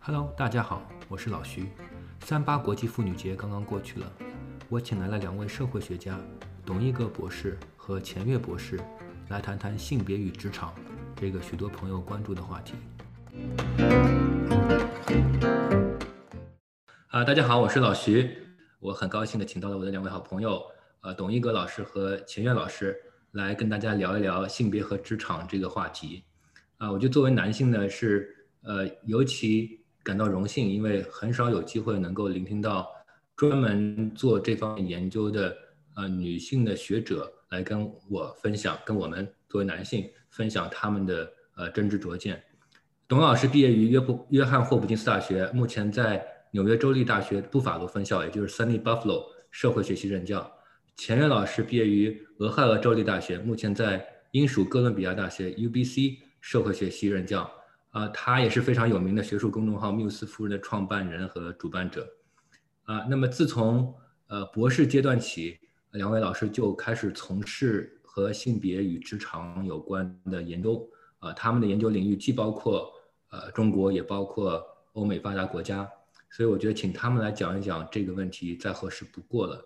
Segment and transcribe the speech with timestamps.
[0.00, 1.68] Hello，大家好，我是老徐。
[2.24, 4.12] 三八国际妇女节刚刚过去了，
[4.68, 6.18] 我请来了两位社会学家，
[6.64, 8.80] 董一格博士和钱月博士，
[9.28, 10.74] 来谈谈性别与职场
[11.16, 12.74] 这个许多朋友关注的话题。
[17.08, 18.36] 啊，大家好，我是老徐，
[18.80, 20.62] 我很高兴的请到了我的两位好朋友，
[21.02, 22.96] 呃，董一格老师和钱月老师，
[23.32, 26.24] 来跟大家聊一聊性别和职场这个话题。
[26.82, 32.90] 啊，我觉得作为男性呢，是呃尤其感到荣幸，因为很少有机会能够聆听到
[33.36, 35.56] 专门做这方面研究的
[35.94, 42.42] 呃女性的学者来跟我分享，跟我们作为男性分享他们的呃真知灼见。
[43.06, 50.52] 董老师毕业于约布约翰霍普金斯大学，目前在纽约州立大学布法罗分校，也就是 Sunny Buffalo 社会学系任教。
[50.96, 57.50] 钱月老师毕业于俄亥俄州立大学，目前在英属哥伦比亚大学 UBC 社会学系任教。
[57.92, 62.06] 啊，他也是非常有名的学术公众号“缪斯夫人”的创办人和主办者。
[62.84, 63.94] 啊，那么自从
[64.28, 65.58] 呃博士阶段起，
[65.90, 70.88] 两位老师就开始从事和性别与职场有关的研究。
[71.18, 72.90] 啊，他们的研究领域既包括
[73.30, 75.86] 呃中国，也包括欧美发达国家。
[76.30, 79.62] 所以我觉得请他们来讲一讲这个问题再合适不过了。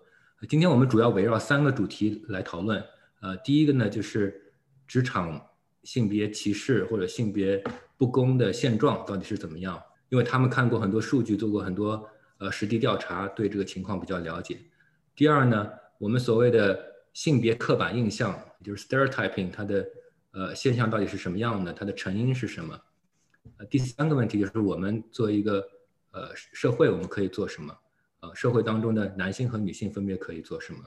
[0.49, 2.83] 今天我们主要围绕三个主题来讨论。
[3.21, 4.53] 呃，第一个呢就是
[4.85, 5.41] 职场
[5.87, 7.63] 性别歧视或者性别。
[7.99, 9.81] 不公的现状到底是怎么样？
[10.09, 12.07] 因为他们看过很多数据，做过很多
[12.37, 14.59] 呃实地调查，对这个情况比较了解。
[15.15, 16.79] 第二呢，我们所谓的
[17.11, 19.87] 性别刻板印象，就是 stereotyping，它的
[20.29, 21.73] 呃现象到底是什么样的？
[21.73, 22.79] 它的成因是什么？
[23.57, 25.67] 呃，第三个问题就是我们作为一个
[26.11, 27.75] 呃社会，我们可以做什么？
[28.19, 30.79] 呃，社会当中的男性和女性分别可以做什么？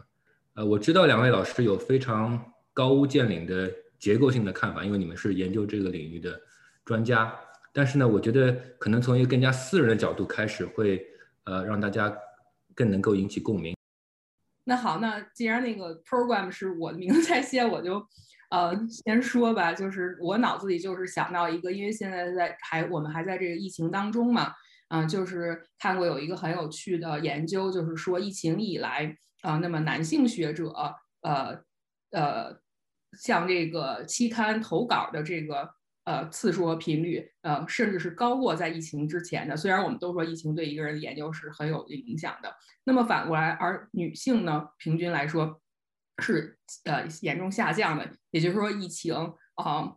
[0.55, 2.41] 呃，我知道两位老师有非常
[2.73, 3.69] 高屋建瓴的
[4.01, 6.41] 结构性的看法，因为你们是研究这个领域的。
[6.83, 7.39] 专家，
[7.73, 11.07] 但是呢，我觉得可能从一个更加私人的角度开始，会
[11.45, 12.12] 呃让大家
[12.75, 13.77] 更能够引起共鸣。
[14.64, 18.05] 那好，那既然那个 program 是我的名字在先，我就
[18.51, 19.73] 呃先说吧。
[19.73, 24.53] 就是我脑子里就是想到一个，因为现在在还我们还在这个疫情当中嘛，
[24.89, 30.73] 嗯，就是看过有一个很有趣的研究，就是说疫情以来啊，那么男性学者
[31.20, 31.63] 呃
[32.11, 32.61] 呃
[33.19, 35.75] 向这个期刊投稿的这个。
[36.05, 39.55] 呃，次数和频率，呃，甚至是高过在疫情之前的。
[39.55, 42.53] 虽然我们都说疫情对一个人的研究是很有影响的，
[42.85, 45.61] 那么反过来，而女性呢，平均来说
[46.19, 48.11] 是呃严重下降的。
[48.31, 49.15] 也就是说，疫情
[49.55, 49.95] 啊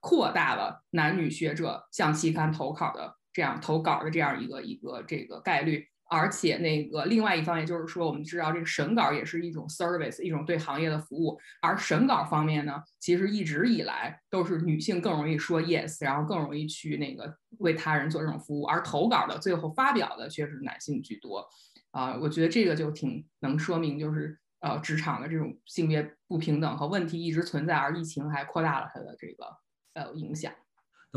[0.00, 5.88] 扩大了男女学者向期刊投稿的这样投稿的这样一个一个这个概率。
[6.08, 11.38] 而且那个另外一方面就是说，我们知道这个审稿也是一种 service，一种对行业的服务。
[11.60, 18.64] 而审稿方面呢，其实一直以来都是女性更容易说 yes，然后更容易去那个为他人做这种服务。
[18.64, 21.48] 而投稿的最后发表的却是男性居多。
[21.90, 29.46] 啊，我觉得这个就挺能说明，就是呃职场的这种性别不平等和问题一直存在，而疫情还扩大了它的这个
[29.94, 30.52] 呃影响。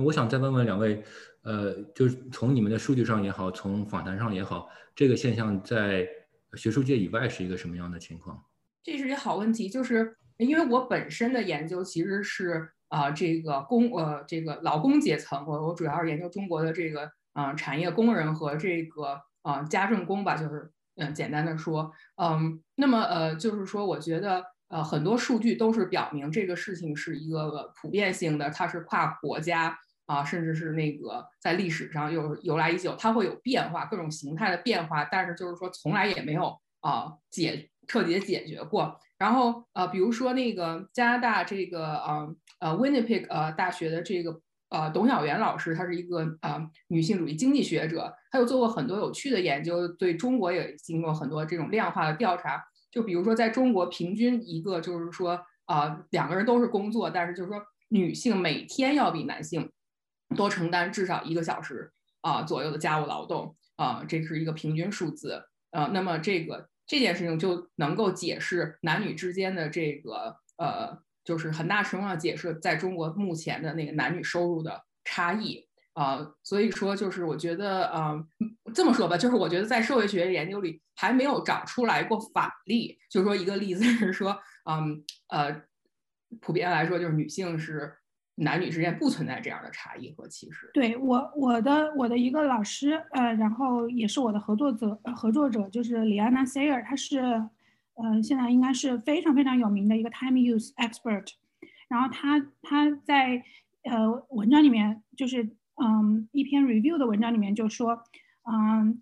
[0.04, 1.04] 我想再问问两位，
[1.42, 6.08] 呃，就是从你们的数据上也好，从访谈上也好，这个现象在
[6.54, 8.44] 学术界以外是一个什么样的情况？
[8.84, 29.78] 这是一个好问题，就是因为我本身的研究其实是啊，这个工呃这个劳工阶层，我我主要是研究中国的这个啊产业工人和这个啊家政工吧，就是嗯简单的说，嗯，那么呃就是说，我觉得呃很多数据都是表明这个事情是一个普遍性的，它是跨国家。
[30.10, 39.00] 啊，甚至是那个在历史上又由来已久，它会有变化，各种形态的变化，但是就是说从来也没有啊解彻底的解决过。
[39.20, 52.64] 然后呃，比如说那个加拿大这个呃呃 Winnipeg 呃大学的这个呃董晓媛老师，她是一个呃女性主义经济学者，她有做过很多有趣的研究，对中国也经过很多这种量化的调查。
[52.90, 59.70] 就比如说在中国，平均一个就是说啊两个人都是工作，但是就是说女性每天要比男性。
[60.36, 61.92] 多承担至少一个小时
[62.22, 65.88] 啊左右的家务劳动啊，这是一个平均数字啊。
[65.88, 76.34] 那么这个这件事情就能够解释男女之间的这个呃，就是很大程度上解释在中国目前的那个男女收入的差异啊。
[76.44, 78.14] 所以说，就是我觉得啊，
[78.74, 84.40] 这么说吧，就是我觉得在社会学研究里还没有找出来过反例，就是说一个例子是说，
[84.70, 85.64] 嗯呃，
[86.40, 87.96] 普遍来说就是女性是。
[88.40, 90.70] 男女之间不存在这样的差异和歧视。
[90.74, 101.28] 对我，我的我的一个老师，呃，然后也是我的合作者，合作者就是李安娜 Sayer，他是，呃，现在应该是非常非常有名的一个 time use expert。
[101.90, 103.44] 然后他他在
[103.84, 105.44] 呃文章里面就是
[105.82, 108.04] 嗯一篇 review 的文章里面就说，
[108.44, 109.02] 嗯，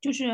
[0.00, 0.30] 就是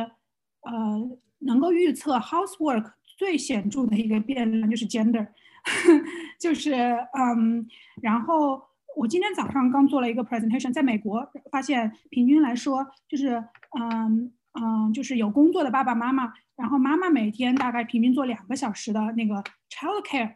[0.63, 5.27] 呃能够预测 housework 最显著的一个变量就是 gender，
[6.41, 6.73] 就是
[7.13, 7.69] 嗯，
[8.01, 8.61] 然后
[8.97, 13.45] 我今天早上刚做了一个 presentation，在美国发现平均来说就是
[13.79, 16.33] 嗯嗯就是有工作的爸爸妈妈。
[16.57, 19.37] 然后妈妈每天大概平均做两个小时的那个
[19.71, 20.35] child care，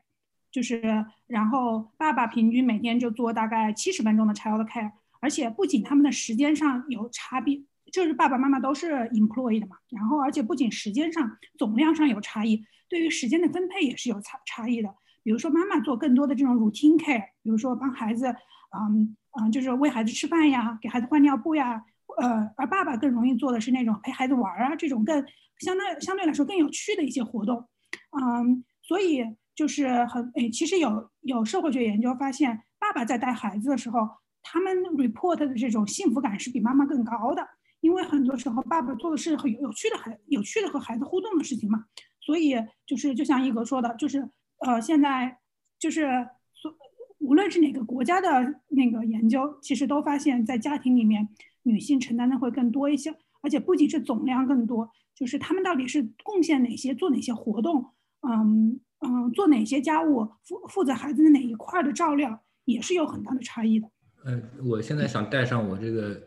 [0.50, 4.90] 就是，然后爸爸平均每天就做大概七十分钟的 child care，
[5.20, 7.60] 而且不仅他们的时间上有差别，
[7.92, 14.94] 就是爸爸妈妈都是 employee 的嘛，然后而且不仅时间上总量上有差异，对于时间的分配也是有差差异的。
[15.24, 21.82] 比如说妈妈做更多的这种 routine care，比如说帮孩子，嗯嗯，就是喂孩子吃饭呀，给孩子换尿布呀，
[22.22, 25.26] 呃，而爸爸更容易做的是那种陪孩子玩啊，这种更。
[25.60, 27.64] 相对相对来说更有趣的一些活动，
[28.10, 29.24] 嗯，所以
[29.54, 34.00] 就是很诶，其实有有社会学研究发现，爸爸在带孩子的时候，
[34.42, 37.48] 他们 report 的这种幸福感是比妈妈更高的，
[37.80, 41.84] 因为很多时候爸爸做的是很有趣的孩有趣的和孩子互动的事情嘛，
[42.20, 45.38] 所以就是就像一格说的，就是呃现在
[45.78, 46.06] 就是
[46.52, 46.74] 所
[47.18, 51.28] 无论是哪个国家的那个研究，其实都发现，在家庭里面
[51.62, 54.90] 女性承担的会更多一些，而且不仅是总量更多。
[55.14, 57.92] 就是他们到底是贡献哪些，做哪些活动，
[58.22, 63.88] 嗯嗯，做哪些家务，负负责孩子的哪一块的照料，也是有很大的差异的。
[64.24, 66.20] 嗯，我现在想戴上我这个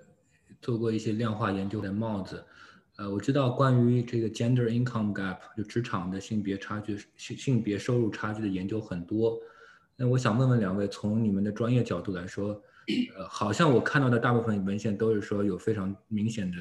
[0.61, 2.45] 做过一些量化研究的帽子，
[2.97, 9.39] 呃，我知道关于这个 gender income gap 就职场的性别差距、性性别收入差距的研究很多。
[9.95, 12.61] 那我想问问两位，从你们的专业角度来说，
[13.15, 16.57] 呃，好像我看到的大部分文献都是说有非常明显的。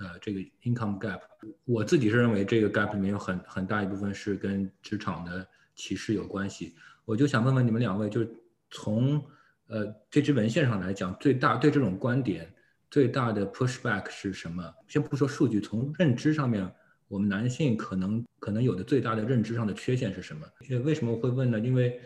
[0.00, 1.18] 呃，这个 income gap，
[1.64, 5.44] 我自己是认为这个 gap 里面有很很大一部分是跟职场的
[5.74, 6.76] 歧视有关系。
[7.04, 8.30] 我就想问问你们两位，就是
[8.70, 9.20] 从
[9.66, 12.48] 呃这支文献上来讲，最大对这种观点
[12.90, 14.64] 最大的 pushback 是什么？
[14.86, 16.70] 先不说数据，从认知上面，
[17.08, 20.46] 我们男性可能可能有的最大的认知上的缺陷是什么？
[20.68, 21.58] 因为为什么会问呢？
[21.58, 22.00] 因为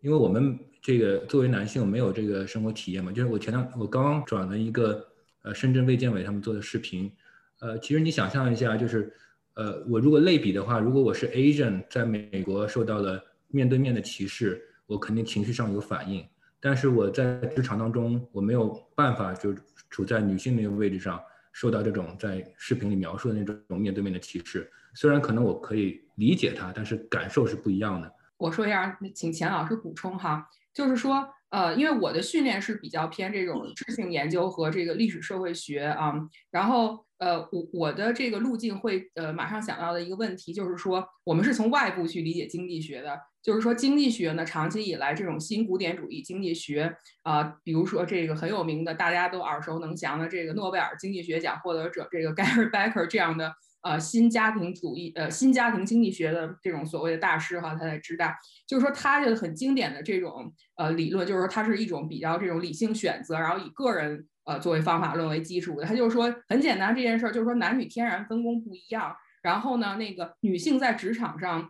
[0.00, 3.12] 因为我们这个作为男性没有这个生活体验嘛。
[3.12, 5.06] 就是我前两我刚刚转了一个
[5.42, 7.12] 呃深圳卫健委他们做的视频。
[7.60, 9.12] 呃，其实你想象一下，就是，
[9.54, 16.26] 呃，我如果类比的话，如果我是 Asian，在美国受到了面对面的歧视，我肯定情绪上有反应。
[16.58, 19.54] 但是我在职场当中，我没有办法就
[19.92, 21.22] 处在女性那个位置上，
[21.52, 24.68] 受到这种在视频里描述的那种面对面的歧视。
[24.94, 28.12] 虽然可能我可以理解它，但是感受是不一样的。
[28.38, 31.28] 我说一下，请钱老师补充哈，就是说。
[31.52, 36.14] 呃，因为我的训练是比较偏这种知性研究和这个历史社会学啊，
[36.50, 53.52] 然后呃，我我的这个路径会呃马上想到的一个问题就是说，我们是从外部去理解经济学的，就是说经济学呢长期以来这种新古典主义经济学啊，比如说这个很有名的大家都耳熟能详的这个诺贝尔经济学奖获得者这个 Gary Becker 这样的。
[53.84, 65.84] 呃，新家庭主义，呃，新家庭经济学的这种所谓的大师哈，他在知大，就是说他的很经典的这种呃理论，就是说它是一种比较这种理性选择，然后以个人呃作为方法论为基础的。
[65.84, 71.68] 他就是说很简单这件事儿，就是说男女天然分工不一样，然后呢，那个女性在职场上，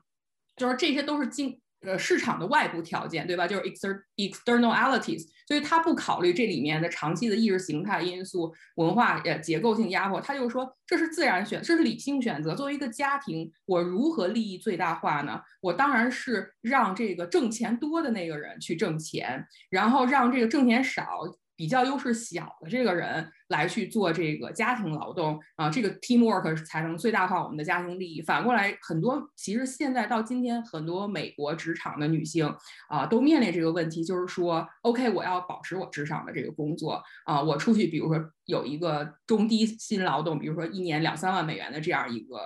[0.54, 1.61] 就是这些都是经。
[1.84, 3.46] 呃，市场的外部条件，对吧？
[3.46, 12.54] 就是 exter externalities，所以他不考虑这里面的长期的意识形态因素、文化呃结构性压迫，他就说这是自然选，这是理性选择。
[12.54, 15.40] 作为一个家庭，我如何利益最大化呢？
[15.60, 21.20] 我当然是让这个挣钱多的那个人去挣钱，然后让这个挣钱少。
[21.54, 28.20] 比较优势小的这个人来去做这个家庭劳动啊，这个 teamwork 才能最大化我们的家庭利益。
[28.20, 32.52] 反过来，很多其实现在到今天，很多美国职场的女性
[32.88, 42.38] 啊，都面临这个问题，就是说，OK，我要保持我职场的这个工作啊，我出去，比如说有一个中低薪劳动，比如说一年两三万美元的这样一个。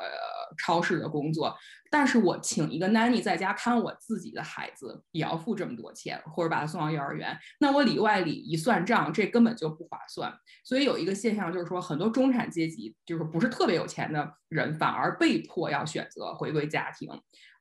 [0.65, 1.55] 超市的工作，
[1.91, 10.33] 但是我请一个 nanny 在家看我自己的孩子，也要付这么多钱，或者把他送到幼儿园，那我里外里一算账，这根本就不划算。
[10.65, 17.09] 所以有有一个现象就是说，很多中产阶级就是不是特别有钱的人，反而被迫要选择回归家庭。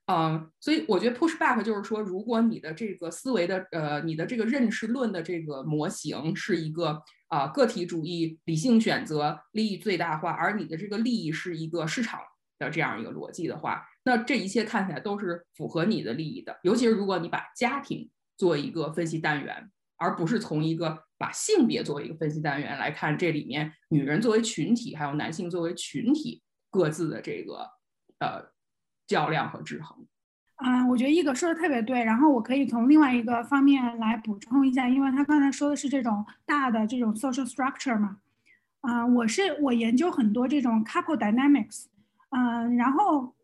[0.05, 12.19] 嗯，所以我觉得 push back 就是说，如果你的这个思维的呃，你的这个认识论的这个模型是一个啊个体主义、理性选择、利益最大化，而你的这个利益是一个市场。
[12.57, 16.57] 的这样一个逻辑的话，那这一切看起来都是符合你的利益的。
[16.63, 27.69] 尤其是如果你把家庭做一个分析单元，而不是从一个把性别作为一个分析单元来看，这里面女人作为群体，还有男性作为群体各自的这个
[28.19, 28.51] 呃
[29.07, 30.05] 较量和制衡。
[30.57, 38.19] 嗯，我觉得一哥说的特别对，然后我可以从另外一个方面来补充一下，因为他刚才说的是这种大的这种 social structure 嘛，
[38.79, 41.87] 啊，我是我研究很多这种 couple dynamics，
[42.29, 43.35] 嗯，然后，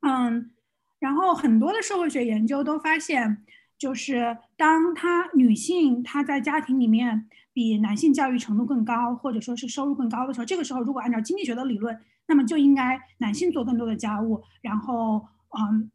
[0.00, 0.50] 嗯，
[0.98, 3.44] 然后很多的社会学研究都发现，
[3.78, 15.26] 就是当她女性她在家庭里面比男性教育程度更高，或者说是收入更高的时候，这个时候如果按照经济学的理论，那么就应该男性做更多的家务，然后，
[15.58, 15.90] 嗯。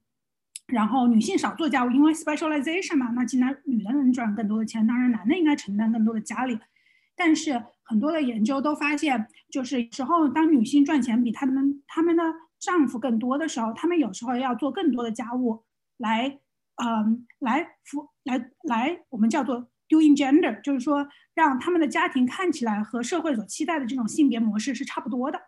[0.68, 6.58] 然后女性少做家务，因为 specialization 嘛，那既然女的能赚更多的钱，当然男的应该承担更多的家里。
[7.18, 12.24] 但是很多的研究都发现，就是时候当女性赚钱比她们她们的
[12.60, 15.66] 丈夫更多的时候，她们有时候要做更多的家务，
[15.98, 16.40] 来，
[16.76, 25.40] 嗯，来服来来我们叫做 doing gender，就是说让他们的家庭看起来和社会所期待的这种性别模式是差不多的，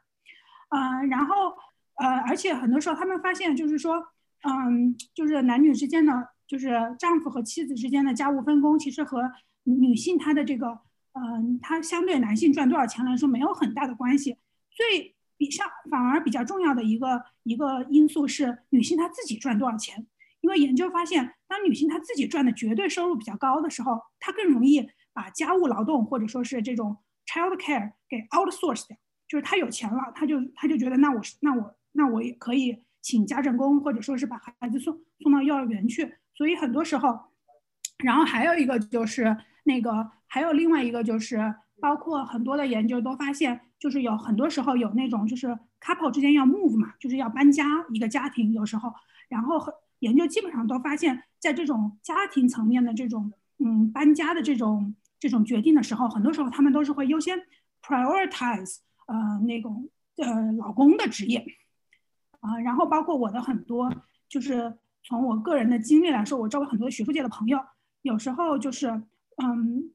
[0.69, 1.53] 嗯，然后
[1.95, 4.07] 呃，而且很多时候他们发现就是说。
[4.47, 6.13] 嗯，就是男女之间的，
[6.45, 9.31] 就是丈夫和妻子之间的家务分工，其实和
[9.63, 10.81] 女性她的这个，
[11.13, 14.37] 嗯，她相对男性赚多少钱来说没有很大的关系。
[14.69, 20.05] 最比上反而比较重要的一个一个因素是女性她自己赚多少钱。
[20.45, 28.95] 因为研究发现，当女性她自己赚的绝对收入比较高的时候，她更容易把家务劳动或者说是这种 child care 给 outsource 掉，
[29.27, 32.83] 就是她有钱了，她就她就觉得那我是那我那我也可以。
[33.01, 37.19] 请家政工，或者说是把孩子送送到幼儿园去，所以很多时候，
[38.03, 45.45] 然后还有一个就是那个，还有另外一个就是，包括很多的研究都发现，就是有很多时候有那种就是
[45.79, 48.91] couple 之间要 move 嘛，就是要搬家，一个家庭有时候，
[49.29, 49.71] 然后很
[50.05, 57.39] 研究基本上都发现，在这种家庭层面的这种嗯搬家的这种这种决定的时候，很多时候他们都是会优先
[57.81, 61.43] prioritize 呃那种呃老公的职业。
[62.41, 63.91] 啊，然后包括我的很多，
[64.29, 67.59] 就是从我个人的经历来说，我周围很多学术界的朋友，
[68.03, 68.87] 有时候就是，
[69.41, 69.89] 嗯，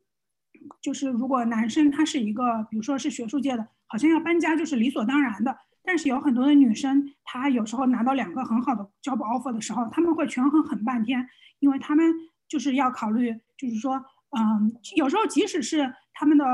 [0.80, 5.56] 就是如果男生他是一个，比如说是学术界的，好像要搬家就是理所当然的。
[5.82, 12.12] 但是有很多的女生，她有时候拿到两个很好的 job offer 的时候，他们会权衡很半天，因为他们
[12.48, 14.04] 就是要考虑，就是说，
[14.38, 16.44] 嗯，有时候即使是他们的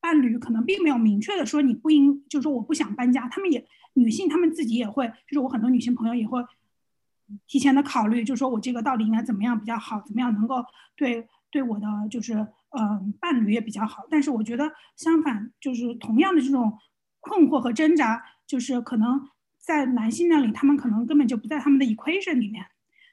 [0.00, 3.66] 伴侣可能并没有明确的说你不应，就是说我不想搬家，他们也。
[3.94, 6.40] 女性她们自己也会，就是我很多女性朋友也会
[7.48, 12.34] 提前的考虑，就是说我这个到底应该怎么样比较好，怎么样能够对对我的就是
[12.70, 14.04] 嗯伴侣也比较好。
[14.08, 16.78] 但是我觉得相反，就是同样的这种
[17.18, 19.28] 困惑和挣扎，就是可能
[19.58, 22.66] 在男性那里，他们可能根本就不在他们的 equation 里面。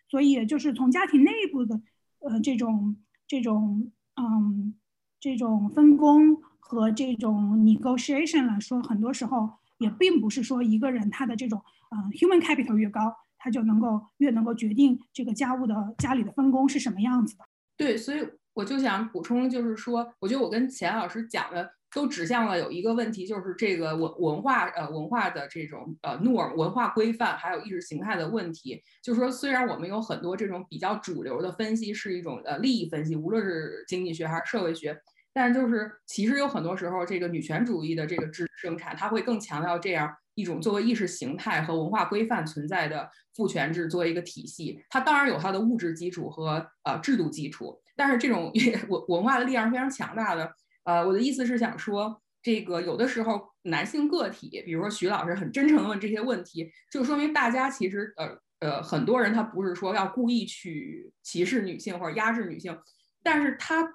[0.10, 1.80] 所以就是从家庭内部的
[2.20, 4.74] 呃这种这种嗯
[5.20, 9.52] 这种分工和这种 negotiation 来说，很多时候。
[9.80, 17.46] 也并不是说一个人他的这种嗯 human capital 越高，他就能够越能够决定这个家务的家里的分工是什么样子的。
[17.78, 28.82] 对，所以我就想补充，就是说，我觉得我跟钱老师讲的都指向了有一个问题，就是这个文文化呃文化的这种呃 norm 文化规范，还有意识形态的问题。
[29.02, 35.00] 就是说，虽然我们有很多这种比较主流的分析是一种呃利益分析，无论是经济学还是社会学。
[35.34, 44.84] 但就是，其实有很多时候，这个女权主义的这个制生产，它会更强调这样一种作为意识形态和文化规范存在的父权制作为一个体系。
[44.90, 48.52] 它当然有它的物质基础和呃制度基础，但是这种
[48.90, 50.52] 文文化的力量是非常强大的。
[50.88, 62.80] 呃，我的意思是想说，这个有的时候男性个体，比如说徐老师很真诚的问这些问题，就说明大家其实呃呃很多人他不是说要故意去歧视女性或者压制女性，
[63.22, 63.94] 但是他。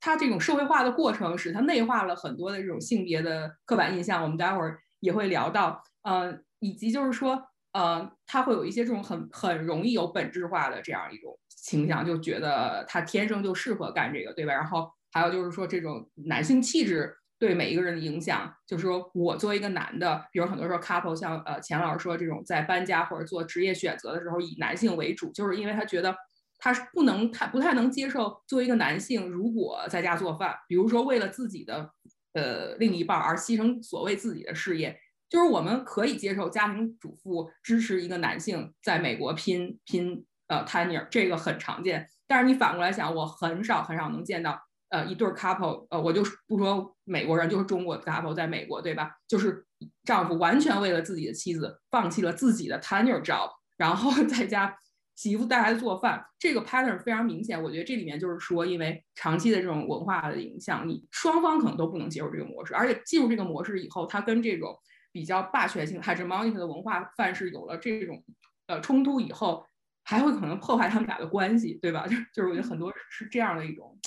[0.00, 4.22] 它这种社会化的过程，使它内化了很多的这种性别的刻板印象。
[4.22, 14.52] 我们待会儿也会聊到，嗯，以及就是说，呃，它会有一些这种很很容易有本质化的这样一种倾向，就觉得他天生就适合干这个，对吧？
[14.54, 26.16] 然后还有就是说，这种男性气质对每一个人的影响，就是说我作为一个男的，比如很多时候 couple 像呃钱老师说这种在搬家或者做职业选择的时候以男性为主，就是因为他觉得。
[26.60, 31.88] 他是不能太不太能接受作为一个男性，如果在家做饭，比如说为了自己的
[32.32, 34.98] 呃另一半而牺牲所谓自己的事业，
[35.28, 42.08] 就是我们可以接受家庭主妇支持一个男性在美国拼拼呃 tenure，这个很常见。
[42.26, 49.16] 但是你反过来想，我很少很少能见到呃一对 couple，呃我就不说美国人，就是中国的 couple 在美国对吧？
[49.26, 49.64] 就是
[50.04, 54.76] 丈夫完全为了自己的妻子放弃了自己的 tenure job， 然后在家。
[55.18, 57.60] 媳妇带孩子做饭，这个 pattern 非常明显。
[57.60, 64.78] 我觉得这里面就是说，因为长期的这种文化的影响，你双方可能都不能接受这个模式，而且进入这个模式以后，它跟这种
[65.10, 68.22] 比较霸权性 hegemonic 的文化范式有了这种
[68.68, 69.66] 呃冲突以后，
[70.04, 72.06] 还会可能破坏他们俩的关系，对吧？
[72.06, 73.98] 就 就是我觉得很多是这样的一种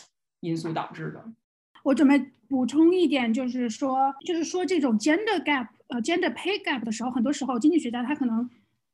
[0.41, 1.23] 因素导致的。
[1.83, 8.47] 我准备补充一点，就是说，就是说这种 gender gap，呃，gender pay gap 的时候，很多时候经济学家他可能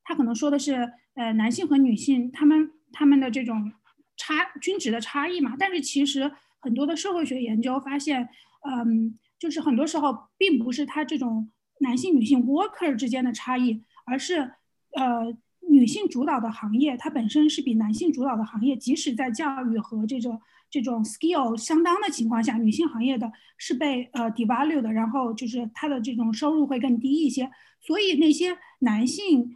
[0.05, 3.73] 他可能说的是，呃，男性和女性他们他们的这种
[4.15, 5.55] 差均值的差异嘛。
[5.59, 8.29] 但是其实很多的社会学研究发现，
[8.69, 11.49] 嗯，就是很多时候并不是他这种
[11.79, 14.51] 男性女性 worker 之间的差异，而是
[14.93, 15.35] 呃
[15.69, 20.39] 女性主导的行业它本身是比男性主导的行业，即使在教育和这种。
[20.69, 27.49] 这种 skill 相当的情况下，女性行业的是被呃 devalued 的，然后就是她的这种收入会更低一些。
[27.79, 29.55] 所以那些男性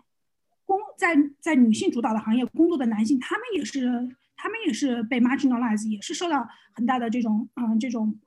[0.65, 3.81] 工在在女性主导的行业工作的男性，他们也是
[4.37, 8.17] 他们也是被 marginalized，也是受到很大的这种嗯这种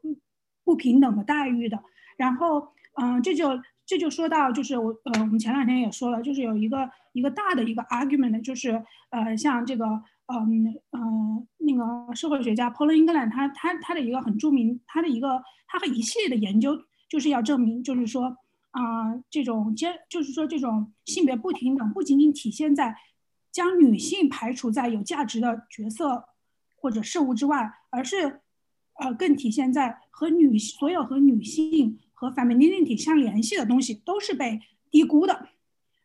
[0.63, 1.83] 不平等的待遇的。
[2.19, 2.69] 然后
[3.01, 10.03] 嗯这就这就说到就是我呃我们前两天也说了，就是有一个一个大的一个 argument，就是呃像这个。
[10.27, 18.35] 嗯嗯，那个社会学家 Paul England，他他他的一个很著名，他的一个他和一系列的研究，就是要证明，就是说
[18.71, 22.97] 啊，这种兼就是说这种性别不平等，不仅仅体现在
[23.53, 26.25] 将女性排除在有价值的角色
[26.77, 28.41] 或者事物之外，而是
[28.95, 34.59] 呃更体现在和女所有和女性和 femininity 相联系的东西都是被
[34.91, 35.49] 低估的。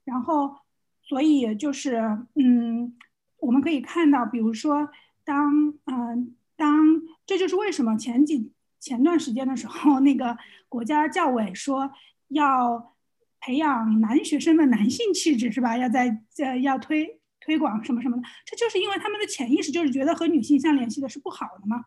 [0.03, 0.57] 然后，
[1.03, 1.95] 所以就是
[2.35, 2.97] 嗯。
[3.39, 4.89] 我们可以看到，比如说，
[5.23, 11.91] 当嗯，当这就是为什么前几前段时间的时候，那个国家教委说
[12.29, 12.95] 要
[13.39, 15.77] 培养男学生的男性气质，是吧？
[15.77, 21.85] 要在呃要推推广什么什么的，这就是因为他们的潜意识就是觉得和女性相联系的是不好的嘛。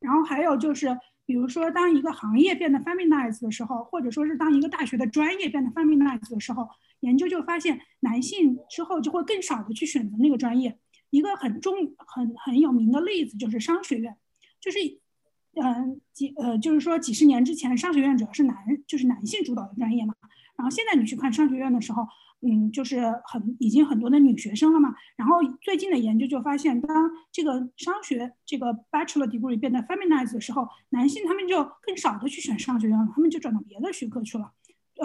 [0.00, 6.68] 然后还有就是，比如说，当一个行业变得 feminized 的时候，或者说是当一个大学的专业变得 feminized 的时候，
[7.00, 10.78] 研究就发现，男性之后就会更少的去选择那个专业。
[11.12, 14.16] 一个很重、很很有名的例子就是商学院，
[14.58, 14.78] 就是，
[15.62, 20.14] 嗯，几呃，就是说几十年之前，商学院主要是男，就是男性主导的专业嘛。
[20.56, 22.06] 然后现在你去看商学院的时候，
[22.40, 24.94] 嗯，就是很已经很多的女学生了嘛。
[25.14, 34.50] 然后最近的研究就发现，当这个商学这个 bachelor degree 变得 feminized 的时候，男性他们就更少的去选商学院了，他们就转到别的学科去了。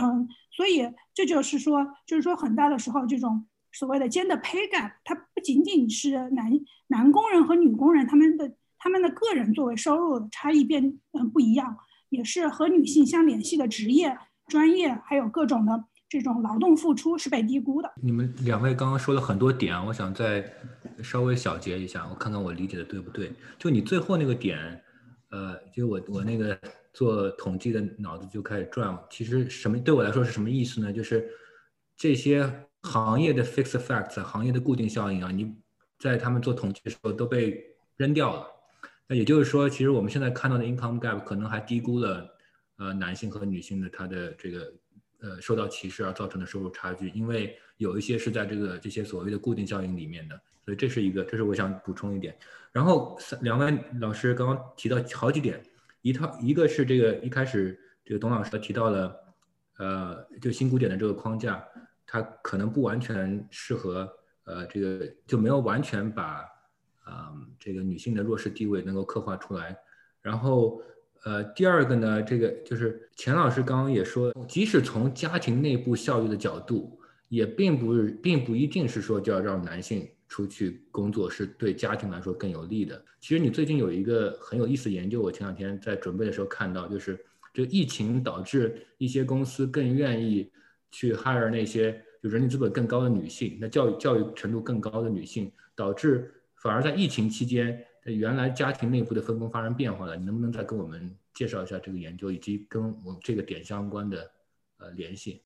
[0.02, 3.46] 嗯，所以这就是说，就是说很大的时候这种。
[3.78, 6.52] 所谓的 gender pay gap，它不仅仅是男
[6.88, 11.78] 男工人和女工人他们的他们的个人作为收入的差异变嗯不一样，
[12.10, 17.94] 也是和女性相联系的职业专业还有各种的这种劳动付出是被低估的。
[18.02, 20.44] 你们两位刚刚说了很多点，我想再
[21.04, 23.32] 稍微小结一下，我看看我理解的对不对。
[23.60, 24.58] 就你最后那个点，
[25.30, 26.60] 呃，就我我那个
[26.94, 30.92] 做统计的脑子就开始转，其实什么对我来说是什么意思呢？
[30.92, 31.30] 就是
[31.96, 32.52] 这些。
[32.84, 35.56] 行业的 fixed effects，行业的固定效应啊，你
[36.00, 38.48] 在他们做统计的时候都被扔掉了。
[39.08, 42.30] 那也就是说，其实我们现在看到的 income gap 可能还低估了
[42.78, 44.74] 呃男性和女性的他的这个
[45.22, 50.40] 呃受到歧视而造成的收入差距，因为有一些是在这个这些所谓的固定效应里面的。
[50.66, 52.38] 所以这是一个，这是我想补充一点。
[52.74, 55.64] 然后两位老师刚刚提到好几点，
[56.02, 59.16] 一套一个是这个一开始这个董老师提到了
[59.78, 61.66] 呃就新古典的这个框架。
[62.10, 64.10] 它可能不完全适合，
[64.46, 66.46] 呃，这个就没有完全把，
[67.04, 69.78] 啊，这个女性的弱势地位能够刻画出来。
[70.22, 70.82] 然后，
[71.26, 83.04] 呃，第二个呢，这个就是钱老师刚刚也说，即使从家庭内部效率的角度，也并不是，并不一定是说就要让男性出去工作是对家庭来说更有利的。
[83.20, 87.20] 其实你最近有一个很有意思的研究，我前两天在准备的时候看到，就是
[87.54, 90.50] 这疫情导致一些公司更愿意。
[90.92, 100.16] 去 hire 那些就人力资本更高的女性，那教育教育程度更高的女性，导致反而在疫情期间，原来家庭内部的分工发生变化了。
[100.16, 104.32] 你能不能再跟我们介绍一下这个研究以及跟我这个点相关的
[104.80, 105.44] 呃联系？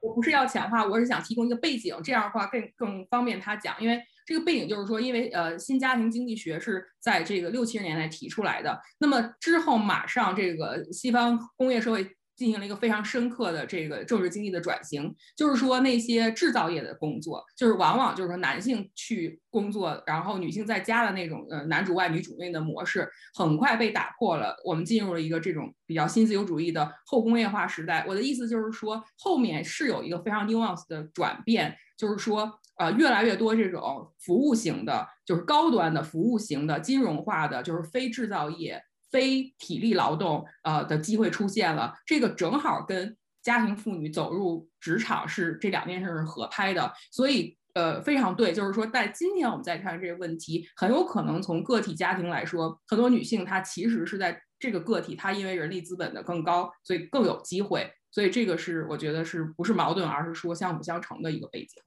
[0.00, 3.80] 我不是要强化，我是想提供一个背景，这样的话更更方便他讲。
[3.80, 12.10] 因为这个背景就是说，因为呃新家庭经济学是在这个六七十年代提出来的，那么之后马上这个西方工业社会。
[12.36, 24.56] 进行了一个非常深刻的这个政治经济的转型，就是说那些制造业的工作，就是往往就是说男性去工作，然后女性在家的那种呃男主外女主内的模式，很快被打破了。
[24.64, 28.04] 我们进入了一个这种比较新自由主义的后工业化时代。
[28.08, 38.82] 我的意思就是说，后面是有一个非常 nuance 的转变，就是说呃越来越多这种服务型的，就是高端的服务型的金融化的，就是非制造业。
[39.14, 61.80] 非体力劳动呃的机会出现了，这个正好跟家庭妇女走入职场是这两件事是合拍的，所以呃，非常对，就是说，在今天我们再看这个问题，很有可能从个体家庭来说，很多女性她其实是在这个个体，她因为人力资本的更高，所以更有机会，所以这个是我觉得是不是矛盾，而是说相辅相成的一个背景。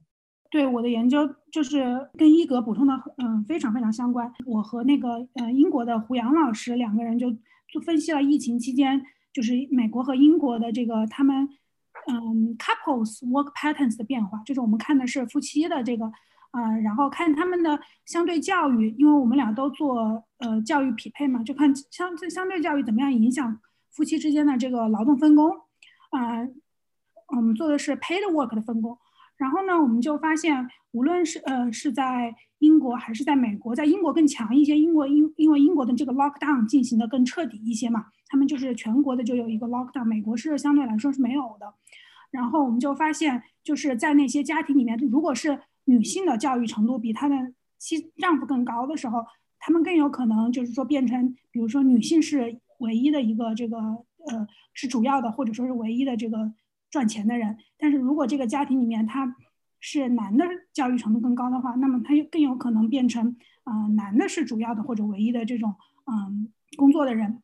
[0.50, 4.32] 对我的研究就是跟伊格补充的，嗯，非常非常相关。
[4.46, 7.30] 我和那个呃英国的胡杨老师两个人就
[7.72, 11.48] 就分析了疫情期间，就是美国和英国的这个他们。
[12.10, 16.06] 嗯，couples work patterns 的变化，就是我们看的是夫妻的这个，
[16.52, 25.50] 呃，然后看他们的相对教育，因为我们俩都做呃教育匹配嘛，就看相相对教育怎么样影响夫妻之间的这个劳动分工，
[26.10, 26.48] 啊，
[27.36, 28.96] 我们做的是 paid work 的分工，
[29.38, 41.72] 然后呢，我们就发现，无论是呃是在英国还是在美国，在英国更强一些，英国因因为英国的这个 lockdown 进行的更彻底一些嘛，他们就是全国的就有一个 lockdown，美国是相对来说是没有的。
[42.30, 47.34] 然后我们就发现，就是在那些家庭里面，如果是女性的教育程度比她的
[47.78, 49.24] 妻丈夫更高的时候，
[49.60, 56.52] 他们更有可能就是说变成，比如说女性是唯一的一个这个呃是主要的，或者说是唯一的这个
[56.90, 57.56] 赚钱的人。
[57.76, 59.36] 但是如果这个家庭里面他
[59.80, 65.74] 是男的教育程度更高的话，那么他就更有可能变成嗯男的是主要的或者唯一的这种
[66.06, 67.42] 嗯工作的人。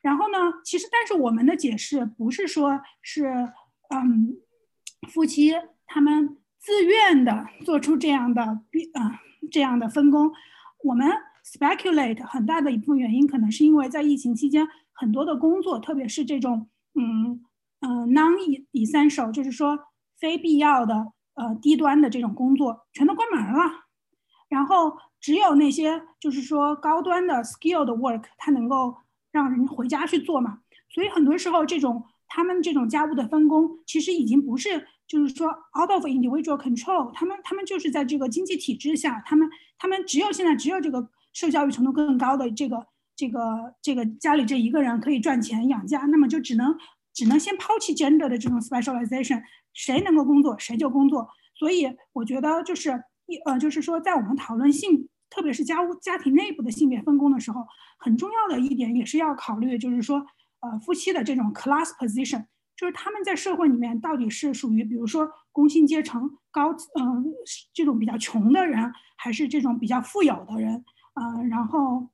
[0.00, 3.52] 然后呢，其实但是我们的解释不是说是。
[3.88, 4.36] 嗯，
[5.08, 5.54] 夫妻
[5.86, 10.32] 他们自愿的做出这样的比啊这样的分工，
[10.82, 11.08] 我们
[11.44, 17.44] speculate 很大的一部分原因可能是因为在疫情期间很多的工作，特别是这种嗯
[17.80, 18.34] 嗯 non
[18.72, 19.78] essential，就是说
[20.18, 23.84] 非必要的呃低端的这种工作全都关门了，
[24.48, 28.96] 然后只有那些就是说高端的 skilled work，它能够
[29.30, 32.04] 让人回家去做嘛，所以很多时候这种。
[32.28, 35.48] 他们这种家务的分工，其实已经不是，就是说
[35.80, 42.84] out of individual control，他们他们就是在这个经济体制下，他们他们只有现在只有这个受教育程度更高的这个
[43.14, 46.76] 这个这个家里这一个人可以赚钱养家，那么就只能
[47.16, 51.28] 只能先抛弃 gender 的这种 specialization，谁能够工作谁就工作。
[51.58, 57.66] 所以我觉得就是一呃就是说在我们讨论性，特别是家务家庭内部的性别分工的时候，
[57.98, 60.24] 很重要的一点也是要考虑，就是说。
[60.60, 62.42] 呃，夫妻的这种 class position，
[62.74, 67.26] 就是他们在社会里面到底是属于，比如说工薪阶层高，嗯，
[67.74, 70.82] 这种比较穷的人，还是这种比较富有的人，
[71.14, 72.08] 嗯，然后，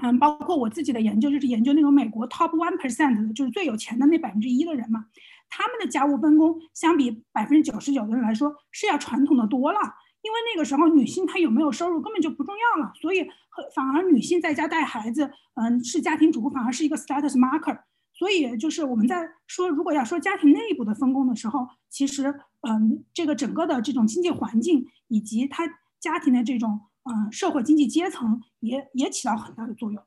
[0.00, 5.06] 嗯，包括我自己的研究，就是研究那种美国 top one percent 的，就是最有钱的那百分之一的人嘛，
[5.48, 9.78] 他们的家务分工相比百分之九十九的人来说是要传统的多了。
[10.22, 13.28] 因为那个时候女性她有没有收入根本就不重要了，所以
[13.74, 17.80] 反而女性在家带孩子，嗯，是家庭主妇反而是一个 status marker。
[18.14, 25.66] 所以就是我们在说，如果要说家庭内部的分工的时候，其实嗯，这个整个的这种经济环境以及他
[25.98, 30.02] 家庭的这种嗯社会经济阶层也也起到很大的作用。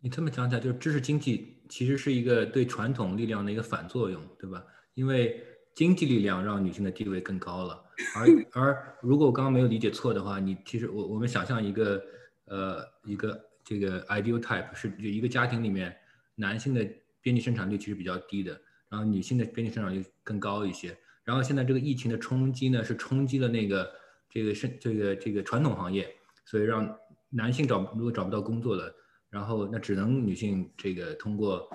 [0.00, 4.62] 你这么讲起来，就是知识经济其实是一个对传统力量的一个反作用，对吧？
[4.94, 5.42] 因为
[5.74, 7.82] 经济力量让女性的地位更高了。
[8.14, 12.02] 而 而如果我刚刚没有理解错的话，你其实我我们想象一个
[12.46, 15.96] 呃一个这个 ideal type 是就一个家庭里面
[16.34, 16.86] 男性的
[17.22, 20.96] 边际生产率其实比较低的，然后女性的边际生产率更高一些。
[21.22, 23.90] 然后现在这个疫情的冲击呢，是冲击了那个
[24.28, 26.96] 这个生这个这个传统行业，所以让
[27.30, 28.94] 男性找如果找不到工作了，
[29.30, 31.68] 然后那只能女性这个通过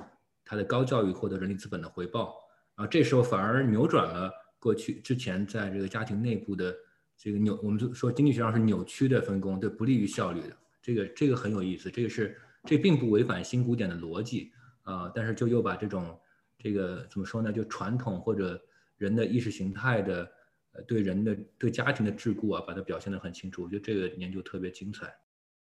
[0.46, 2.36] 她的高教育获得人力资本的回报，
[2.76, 4.32] 然后这时候反而扭转了。
[4.62, 6.76] 过去之前在这个家庭内部的
[7.18, 10.58] 这个扭，我们就说经济学上是扭曲的分工，对，不利于效率的。
[10.82, 14.52] 这个这个很有意思，这个是这并不违反新古典的逻辑
[14.82, 16.20] 啊，但是就又把这种
[16.58, 18.62] 这个怎么说呢，就传统或者
[18.98, 20.30] 人的意识形态的
[20.74, 23.64] 呃对人的对家庭的桎梏啊，把它表现得很清楚。
[23.64, 25.14] 我觉得这个研究特别精彩。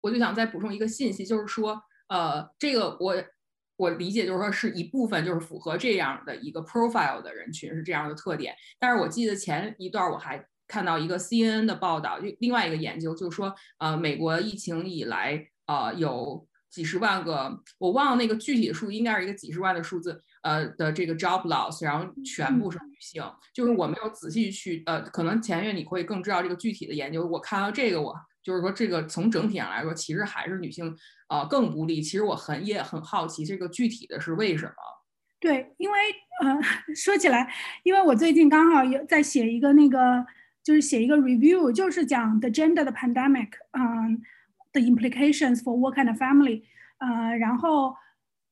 [0.00, 3.14] 我就想再补充一个信息，就是说呃，这个我。
[3.78, 28.14] 我理解就是说是一部分就是符合这样的一个 profile 的人群是这样的特点，但是我记得前一段我还看到一个 CNN 的报道，就另外一个研究就是说，呃，美国疫情以来，呃，有几十万个，我忘了那个具体的数，应该是一个几十万的数字，呃的这个 job loss，然后全部是女性，就是我没有仔细去，呃，可能前月你会更知道这个具体的研究，我看到这个我。
[28.46, 30.96] 就是说，这个从整体上来说，其实还是女性
[31.28, 32.00] 呃更不利。
[32.00, 34.72] 其实我很也很好奇，这个具体的是为什么？
[35.40, 35.98] 对，因为
[36.44, 36.56] 呃
[36.94, 40.24] 说起来，因为我最近刚好有在写一个那个，
[40.62, 44.22] 就是写一个 review，就是讲 the gender 的 pandemic，嗯
[44.70, 46.62] ，the implications for work and family，
[46.98, 47.96] 呃，然后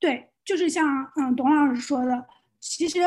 [0.01, 2.27] 对，就是像嗯董老师说的。
[2.67, 2.99] 其实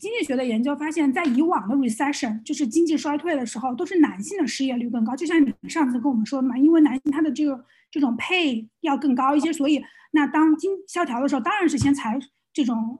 [0.00, 5.14] 经济学的研究发现，在以往的 recession，就是经济衰退的时候，都是男性的失业率更高。
[5.14, 9.80] 就像你上次跟我们说的嘛，因为男性他的这个这种 pay 要更高一些，所以
[10.10, 12.18] 那当经萧条的时候，当然是先裁
[12.52, 12.98] 这种，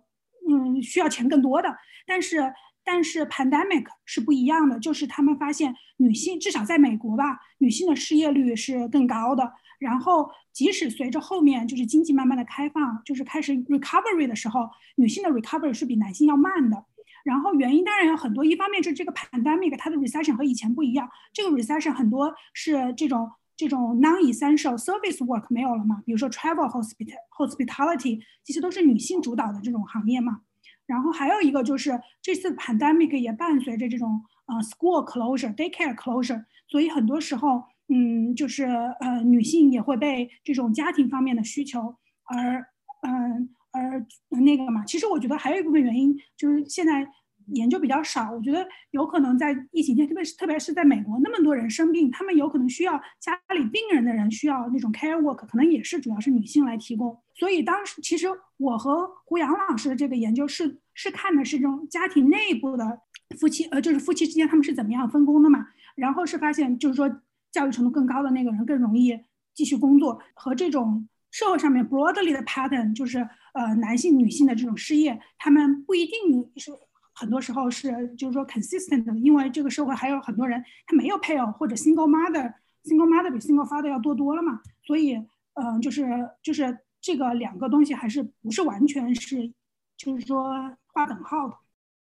[0.48, 1.76] 嗯，需要钱更多的。
[2.06, 2.54] 但是
[2.84, 9.52] 但是 pandemic 是不一样的，就是他们发现女性至少在美国吧，女性的失业率是更高的。
[9.84, 16.86] 然后，即使随着后面就是经济慢慢的开放，就是开始 recovery 的时候，女性的 recovery 是比男性要慢的。
[17.22, 30.40] 然后原因当然有很多，一方面是这个 pandemic 它的 recession 和以前不一样，这个 recession 很多是这种这种 non-essential service work 没有了嘛，比如说 travel hospital hospitality 这些都是女性主导的这种行业嘛。
[30.86, 37.64] 然后还有一个就是这次 pandemic 也伴随着这种呃 school closure daycare closure，所以很多时候。
[37.88, 41.94] 嗯，就是呃，女性也会被这种家庭方面的需求
[42.24, 42.66] 而，
[43.02, 44.06] 嗯，而
[44.40, 44.82] 那个嘛。
[44.86, 47.06] 其实我觉得还有一部分原因就是现在
[47.48, 48.32] 研究比较少。
[48.32, 57.14] 我觉得有可能在疫情期间，特别是特别是在美国，那么多人生病，他们有可能需要家里病人的人需要那种 care work，可能也是主要是女性来提供。
[57.34, 63.00] 所以当时其实我和胡杨老师的这个研究是是看的是这种家庭内部的
[63.38, 65.66] 夫妻，呃，就是夫妻之间他们是怎么样分工的嘛。
[65.96, 67.20] 然后是发现就是说。
[67.54, 69.16] 教育程度更高的那个人更容易
[69.54, 73.18] 继续工作，和这种社会上面 broadly 的 pattern，就是
[73.52, 76.72] 呃男性女性的这种失业，他们不一定是
[77.12, 85.14] 很多时候是就是说 consistent 的，因为这个社会还有很多人他没有配偶或者 single mother，single mother 比 single father 要多多了嘛，所以
[85.52, 86.04] 嗯就是
[86.42, 89.52] 就是这个两个东西还是不是完全是
[89.96, 91.54] 就是说划等号的，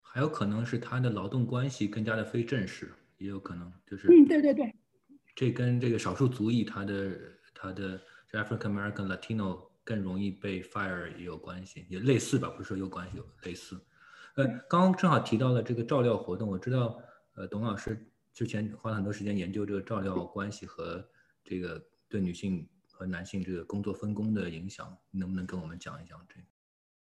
[0.01, 4.73] 还有可能是他的劳动关系更加的非正式，也有可能就是嗯对对对。
[5.35, 7.19] 这跟这个少数族裔他的
[7.55, 7.99] 他的
[8.33, 13.81] African American Latino 更容易被 fire 也有关系，也类似吧，不是说有关系，有类似。
[14.37, 16.99] 呃，刚刚正好提到了这个照料活动，我知道，
[17.35, 21.07] 呃，董老师之前花了很多时间研究这个照料关系和
[21.43, 26.47] 这个对女性和男性这个工作分工的影响，能不能跟我们讲一讲这个？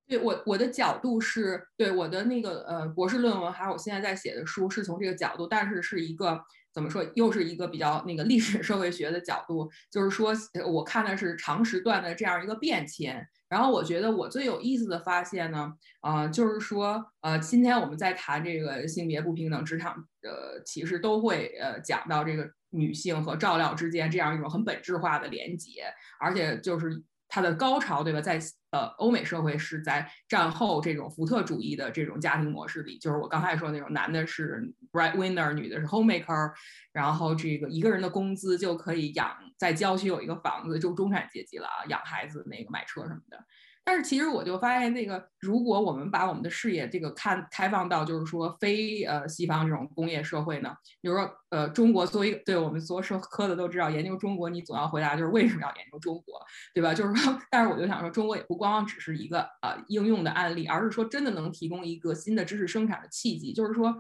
[0.07, 6.45] 对我我的角度是对我的那个呃博士论文，还有我现在在写的书是从这个角度，但是是一个。
[6.73, 7.05] 怎么说？
[7.15, 10.33] 又是一个比较那个历史社会学的角度，就是说，
[10.67, 13.27] 我看的是长时段的这样一个变迁。
[13.49, 25.85] 然后我觉得我最有意思的发现呢，啊，就是说，呃，今天我们在谈这个性别不平等、职场呃歧视，都会呃讲到这个女性和照料之间这样一种很本质化的连接，
[26.21, 27.03] 而且就是。
[27.31, 28.23] 它的高潮，对吧？
[28.23, 36.53] 在呃欧美社会是在战后这种福特主义的这种家庭模式里，就是我刚才说那种男的是 breadwinner，女的是 homemaker，
[36.93, 43.39] 然后这个一个人的工资就可以养在郊区有一个房子，就中产阶级了啊，养孩子、那个买车什么的。
[43.85, 56.39] 但是其实我就发现，那个如果我们把我们的视野这个看开放到，就是说非呃西方这种工业社会呢，比如说呃中国作为对我们做社科的都知道，研究中国你总要回答就是为什么要研究中国，
[56.75, 56.93] 对吧？
[56.93, 63.55] 就是说，但是我就想说，中国也不光光只是一个呃应用的案例，而是说真的能提供一个新的知识生产的契机。
[63.55, 63.95] 就是说，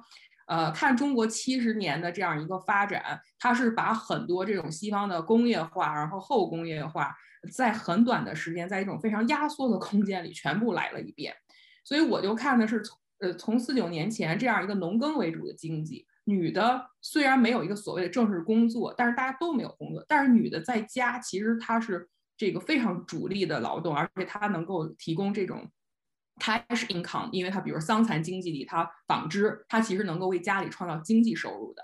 [0.48, 7.14] 呃，看中国七十年的这样一个发展，它是把很多这种西方的工业化，然后后工业化。
[7.52, 11.32] 在很短的时间，在一种非常压缩的空间里，全部来了一遍。
[11.84, 25.70] 所以我就看的是从呃从四九年前这样一个农耕为主的经济，女的虽然没有一个所谓的正式工作，但是大家都没有工作，但是女的在家其实她是这个非常主力的劳动，而且她能够提供这种
[26.38, 31.82] cash income，因为它比如桑蚕经济里，它纺织，它其实能够为家里创造经济收入的。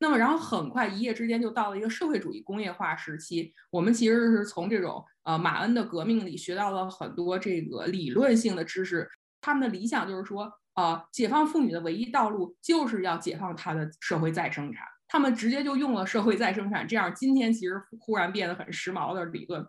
[0.00, 3.54] 那么，然后很快一夜之间就到了一个社会主义工业化时期。
[3.70, 9.08] 我们其实是从这种呃马恩的革命里学到了很多这个理论性的知识。
[9.40, 14.84] 他们的理想就是说，呃，解放妇女的唯一道路就是要解放她的社会再生产。
[15.06, 19.64] 他们直接就用了社会再生产这样今天其实忽然变得很时髦的理论，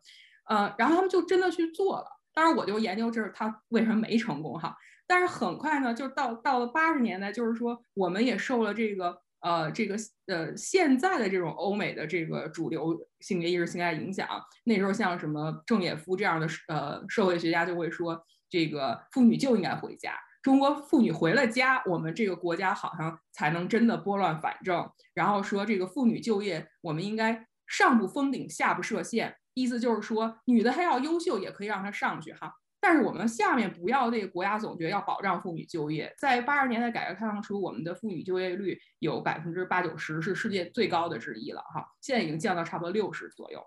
[0.49, 2.07] 呃，然后他们就真的去做了。
[2.35, 4.77] 当然，我就研究这是他为什么没成功哈。
[5.07, 9.21] 但是很快呢，就到到了八十年代，就是说我们也受了这个。
[9.41, 9.95] 呃，这个
[10.25, 14.27] 呃，现在的这种欧美的这个主流性别意识形态影响，
[14.63, 20.15] 那时候像什么郑也夫这样的呃社会学家就会说，这个妇女就应该回家。
[20.41, 24.89] 中国妇女回了家，我们这个国家好像才能真的拨乱反正。
[25.13, 32.53] 然后说这个妇女就业，我们应该上不封顶，下不设限，意思就是说，女的她要优秀，也可以让她上去哈。
[32.79, 41.83] 但是我们下面不要这个国家总觉得要保障妇女就业，在八十年代改革开放初，我们的妇女就业率有百分之八九十，是世界最高的之一了哈。
[41.99, 43.59] 现在已经降到差不多六十左右。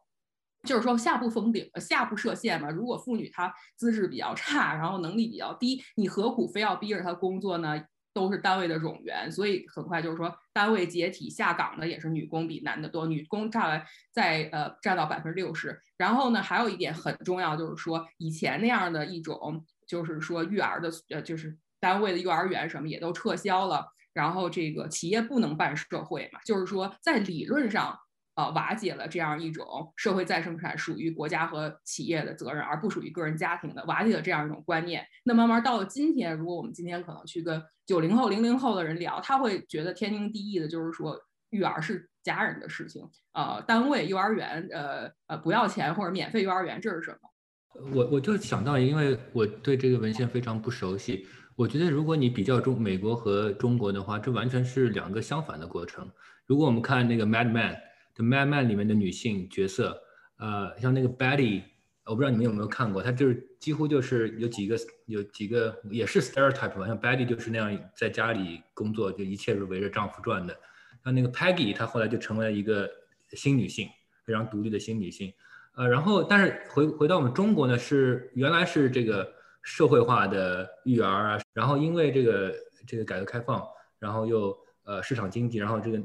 [0.64, 2.68] 就是说下不封顶，下不设限嘛。
[2.68, 7.80] 如果妇女她资质比较差，然后能力比较低，你何苦非要逼着她工作呢？
[8.18, 15.80] 都是单位的冗员，所以很快就是说单位解体下岗的也是女工比男的多，女工占了在呃占到百分之六十。
[15.96, 27.96] 然后呢，还有一点很重要，就是说以前那样的一种就是说育儿的呃就是单位的幼儿园什么也都撤销了，然后这个企业不能办社会嘛，就是说在理论上。
[28.38, 35.04] 呃，瓦解了这样一种社会再生产属于国家和企业的责任，而不属于个人家庭的，瓦解了这样一种观念。
[35.24, 41.20] 那慢慢到了今天，如果我们今天可能去跟九零后、零零后的人聊，他会觉得天经地义的，就是说
[41.50, 43.02] 育儿是家人的事情。
[43.32, 47.90] 呃，单位、幼儿园，呃呃，不要钱或者免费幼儿园，这是什么？
[47.92, 56.08] 我我就想到，因为我对这个文献非常不熟悉，我觉得如果你比较中美国和中国的话，这完全是两个相反的过程。
[56.46, 57.74] 如果我们看那个《Mad Men》。
[58.22, 60.02] 《Mad Men》里面的女性角色，
[60.38, 61.62] 呃，像那个 Betty，
[62.04, 64.76] 我不知道你们有没有看过，她就是几乎就是有几个
[65.06, 70.56] 有几个也是 stereotype 吧，像 Betty 就是那样在家里工作，就一切是围着丈夫转的。
[71.04, 72.90] 像那个 Peggy，她后来就成为了一个
[73.30, 73.88] 新女性，
[74.24, 75.32] 非常独立的新女性。
[75.76, 82.54] 呃，然后但是回回到我们中国呢，是原来是这个社会化的育儿啊，然后因为这个
[82.86, 83.64] 这个改革开放，
[83.98, 86.02] 然后又呃市场经济，然后这个。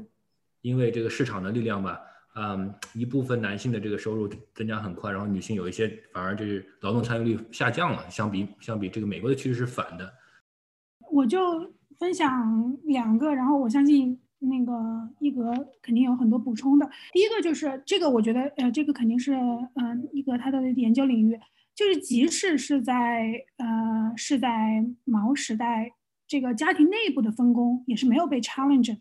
[0.64, 2.00] 因为这个市场的力量吧，
[2.36, 8.08] 嗯，一部分男性的这个收入增加很快，然后女性有一些反而就是劳动参与率下降了。
[8.08, 10.10] 相比相比这个美国的趋势是反的。
[11.12, 11.38] 我就
[11.98, 14.72] 分享两个，然后我相信那个
[15.20, 16.88] 一格肯定有很多补充的。
[17.12, 21.38] 第一个就是这个，我觉得呃，这个肯定是嗯一格他的研究领域，
[21.74, 25.92] 就是即使是在呃是在毛时代，
[26.26, 28.96] 这个家庭内部的分工也是没有被 challenge。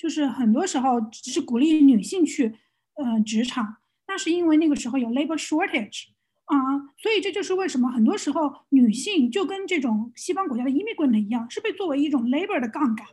[0.00, 2.54] 就是很多时候只是鼓励女性去，
[2.94, 3.76] 呃，职场，
[4.08, 6.04] 那是因为那个时候有 labor shortage
[6.46, 6.56] 啊，
[6.96, 13.06] 所以这就是为什么很多时候女性就跟这种西方国家的 immigrant 一样，是被作为一种 labor 的杠杆，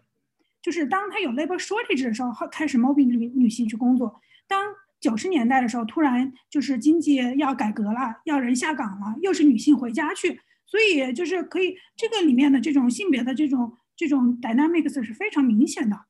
[0.62, 4.22] 就是当他有 labor shortage 的时候，开始 mobbing 女女性去工作。
[4.48, 4.64] 当
[5.02, 16.06] 九十年代的时候，突然就是经济要改革了，要人下岗了，又是女性回家去，所以就是可以这个里面的这种性别的这种这种 dynamics 是非常明显的。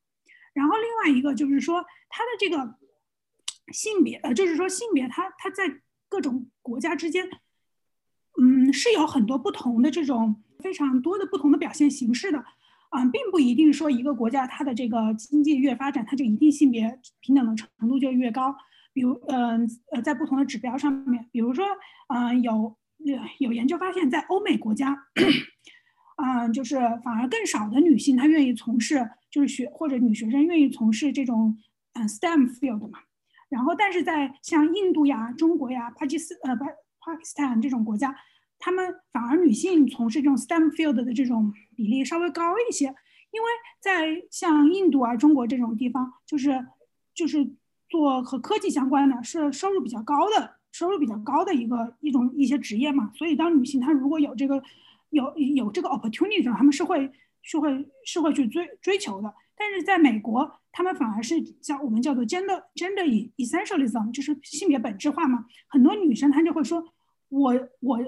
[0.57, 2.77] 然后另外一个就是说，它的这个
[3.71, 7.29] 性别，呃，就是说性别，它它在各种国家之间，
[8.41, 12.43] 嗯，是有很多不同的这种非常多的不同的表现形式的，
[12.89, 18.55] 啊，并不一定说一个国家它的这个经济越发展，它就一定性别平等的程度就越高。
[18.93, 21.63] 比如，嗯呃，在不同的指标上面，比如说，
[22.07, 22.75] 嗯，有
[23.37, 25.05] 有研究发现，在欧美国家。
[26.19, 31.55] 嗯，就是反而更少的女性她愿意从事，就是学或者女学生愿意从事这种
[31.93, 32.97] 嗯 STEM field 嘛。
[33.49, 36.65] 然后，但是在像印度呀、中国呀、巴基斯呃巴
[37.05, 38.15] 巴基斯坦这种国家，
[38.57, 42.85] 他们反而女性从事这种 STEM field 的这种比例稍微高一些。
[42.85, 43.47] 因为
[43.79, 46.65] 在像印度啊、中国这种地方，就是
[47.13, 47.47] 就是
[47.89, 53.11] 做和科技相关的，是收入比较高的，收入比较高的一个一种一些职业嘛。
[53.13, 54.63] 所以，当女性她如果有这个。
[55.09, 57.09] 有有这个 opportunity，他们是会
[57.41, 59.33] 是会是会去追追求的。
[59.55, 65.45] 但是在美国，他们反而是叫我们叫做 gender gender essentialism，就是性别本质化嘛。
[65.67, 66.83] 很多女生她就会说，
[67.29, 67.99] 我我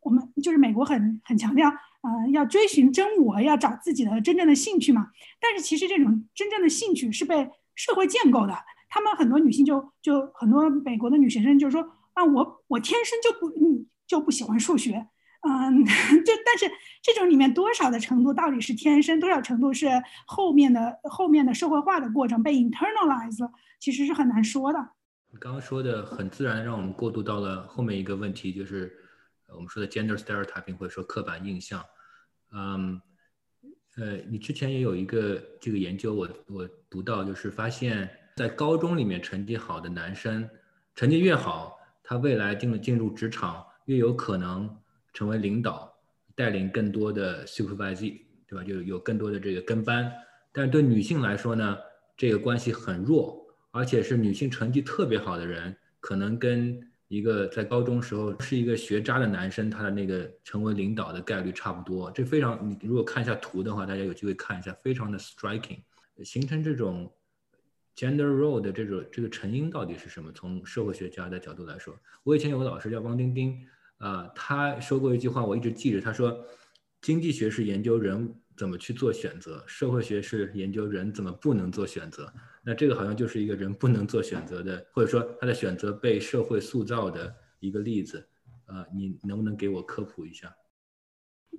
[0.00, 5.10] 我们就是美国很很强调，呃，要追寻真我，要找自己的真正的兴趣嘛。
[5.40, 8.54] 但是其实这种真正的兴趣是被社会建构的。
[8.90, 11.80] 他们很多女性就就很多美国的女学生就说
[12.12, 15.06] 啊，我我天生就不嗯就不喜欢数学。
[15.40, 15.84] 嗯，
[16.26, 16.66] 就但是
[17.00, 19.86] 这种里面多少的程度到底是天生，多少程度是
[20.26, 23.48] 后面的后面的社会化的过程被 internalize，
[23.78, 24.78] 其实是很难说的。
[25.30, 28.92] 你刚刚说的很自然，让我们过渡到了后面一个问题，就是
[29.54, 31.84] 我们说的 gender stereotyping 或者说刻板印象。
[32.52, 33.00] 嗯，
[33.96, 40.48] 呃，你之前也有一个这个研究，我我读到就是发现，在高中里面成绩好的男生，
[40.96, 44.76] 成绩越好，他未来进了进入职场越有可能。
[45.12, 45.92] 成为领导，
[46.34, 48.64] 带领更多的 supervise，对吧？
[48.64, 50.12] 就有更多的这个跟班。
[50.52, 51.76] 但是对女性来说呢，
[52.16, 62.10] 这个关系很弱，而且是女性成绩特别好的人，可能跟一个在高中时候是一个学渣的男生，他的那个成为领导的概率差不多。
[62.10, 65.80] 这非常，你如果看一下图的话，大家有机会看一下，非常的 striking。
[66.24, 67.12] 形成这种
[67.94, 70.32] gender role 的这种这个成因到底是什么？
[70.32, 73.58] 从社会学家的角度来说，我以前有个老师叫汪丁丁。
[73.98, 76.00] 呃，他说过一句话，我一直记着。
[76.00, 76.36] 他说，
[77.00, 82.32] 经济学是研究人怎么去做选择，社会学是研究人怎么不能做选择。
[82.64, 88.28] 那这个好像就是一个人不能做选择的，或者说他的选择被社会塑造的一个例子。
[88.66, 90.54] 呃，你能不能给我科普一下？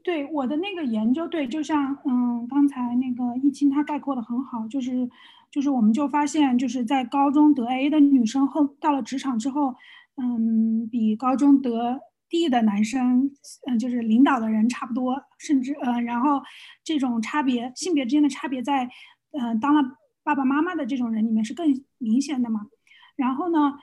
[0.03, 5.09] 对我的那个研究，对，就像嗯，刚才那个易清他概括的很好，就是
[5.51, 9.75] 就是我们就发现，就是在高中得 A 的女生后到了职场之后，
[10.15, 11.99] 嗯，比高中得
[12.29, 13.31] D 的男生，
[13.67, 16.41] 嗯，就是领导的人差不多，甚至呃，然后
[16.83, 18.89] 这种差别性别之间的差别在，
[19.31, 22.67] 嗯，当了爸爸妈妈的这种人里面是更明显的嘛。
[23.15, 23.79] 然后呢？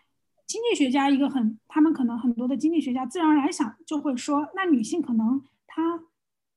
[0.46, 5.98] 经济学家一个很，他们可能很多的经济学家自然而然想就会说，那女性可能她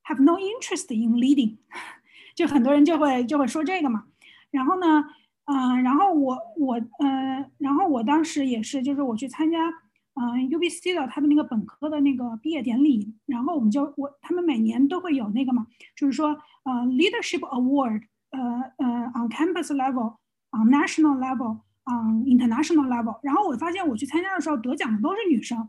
[0.04, 1.56] have no interest in leading，
[2.36, 4.04] 就很多人就会就会说这个嘛。
[4.52, 5.04] 然后呢，
[5.46, 9.58] 嗯，然后我我呃，然后我当时也是，就是我去参加
[10.14, 16.28] 嗯 UBC 的他的那个本科的那个毕业典礼，然后我们就我他们每年都会有那个嘛，就是说
[16.64, 18.40] 呃 leadership award，呃
[18.78, 25.66] 呃 on campus level，on national level，on，international level，然后我发现我去参加的时候得奖的都是女生，然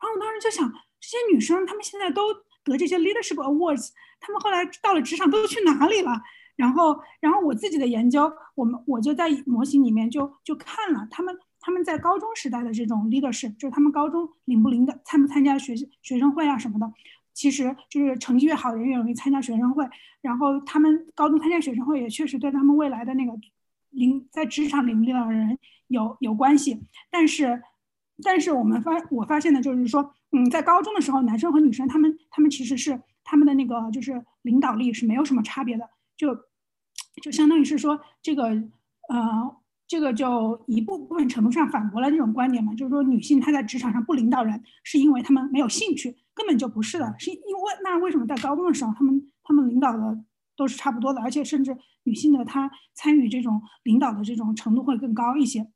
[0.00, 0.70] 后我当时就想，
[1.00, 2.22] 这些女生她们现在都
[2.64, 6.22] 得这些 leadership awards，她们后来到了职场都去哪里了？
[6.56, 16.92] 然后，然后我自己的研究，我们我就在模型里面就就看了她们他们在高中时代的这种 leadership，就是他们高中领不领的参不参加学习学生会啊什么的，
[17.32, 19.88] 其实就是成绩越好的人越容易参加学生会，
[20.20, 23.32] 然后他们高中参加学生会也确实对他们未来的那个。
[23.92, 25.58] 领在职场领领导人
[25.88, 26.80] 有有关系，
[27.10, 27.60] 但是，
[28.22, 36.32] 但是我们发我发现的就是说，嗯，在高中的时候，男生和女生他们他们其实是他们的那个就是领导力是没有什么差别的，就
[37.20, 38.44] 就相当于是说这个
[39.08, 39.56] 呃
[39.90, 50.24] 这个就一部分程度上反驳了这种观点嘛，就是说女性她在职场上不领导人是因为她们没有兴趣，根本就不是的，是因为那为什么在高中的时候她们她们领导的？
[50.56, 55.66] 都是差不多的，而且甚至女性的她参与这种领导的这种程度会更高一些。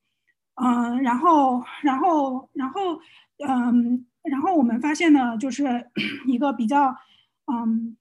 [0.62, 3.00] 嗯，然后，然后，然后，
[3.48, 5.86] 嗯，然后我们发现呢，就是
[6.28, 6.94] 一个比较，
[7.50, 7.96] 嗯，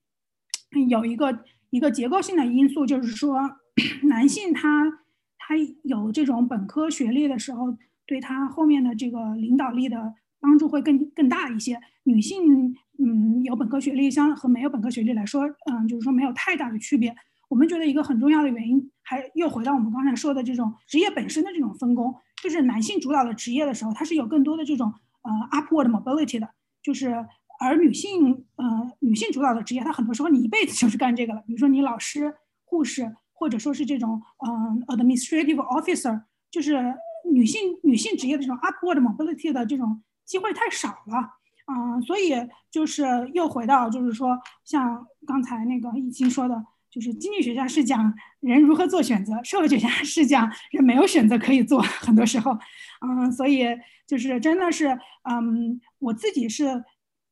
[0.90, 3.40] 有一个一个结构性的因素，就是说，
[4.04, 5.03] 男性他
[5.46, 11.80] 他有这种本科学历的时候，对他后面的这个领导力的帮助会更更大一些。
[12.04, 12.76] 女性。
[13.00, 17.14] 嗯，有本科学历相和没有本科学历来说，嗯，就是说没有太大的区别。
[17.50, 26.48] 我们觉得一个很重要的原因，还又回到我们刚才说的这种职业本身的这种分工，就是男性主导的职业的时候，它是有更多的这种呃 upward mobility 的，
[26.84, 27.26] 就是
[27.60, 31.44] 而女性呃女性主导的职业，它很多时候你一辈子就是干这个了。
[31.48, 33.12] 比如说你老师、护士，
[33.44, 36.96] 或者说是这种嗯 administrative officer，就是
[37.30, 41.30] 女性女性职业的这种 upward mobility 的这种机会太少了。
[41.68, 42.32] 嗯，所以
[42.72, 52.58] 就是又回到，就是说，像刚才那个易清说的，就是经济学家是讲人如何做选择，社会学家是讲人没有选择可以做，很多时候，
[53.06, 53.66] 嗯，所以
[54.08, 54.98] 就是真的是，
[55.30, 56.82] 嗯，我自己是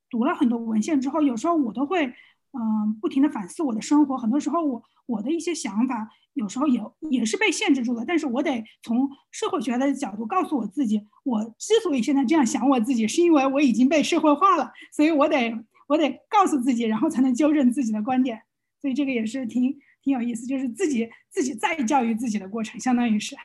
[0.10, 2.06] 读了很多文献之后，有时候我都会，
[2.52, 6.10] 嗯，不停的反思我的生活，很多时候我我的一些想法。
[6.34, 15.54] 有时候也也是被限制住了，但是我得从社会学的角度告诉我自己，我之所以现在这样想我自己，是因为我已经被社会化了，所以我得
[15.90, 18.42] 我得告诉自己，然后才能纠正自己的观点，
[18.80, 23.36] 所以这个也是挺挺有意思，就是自己自己再教育自己的过程，相当于是。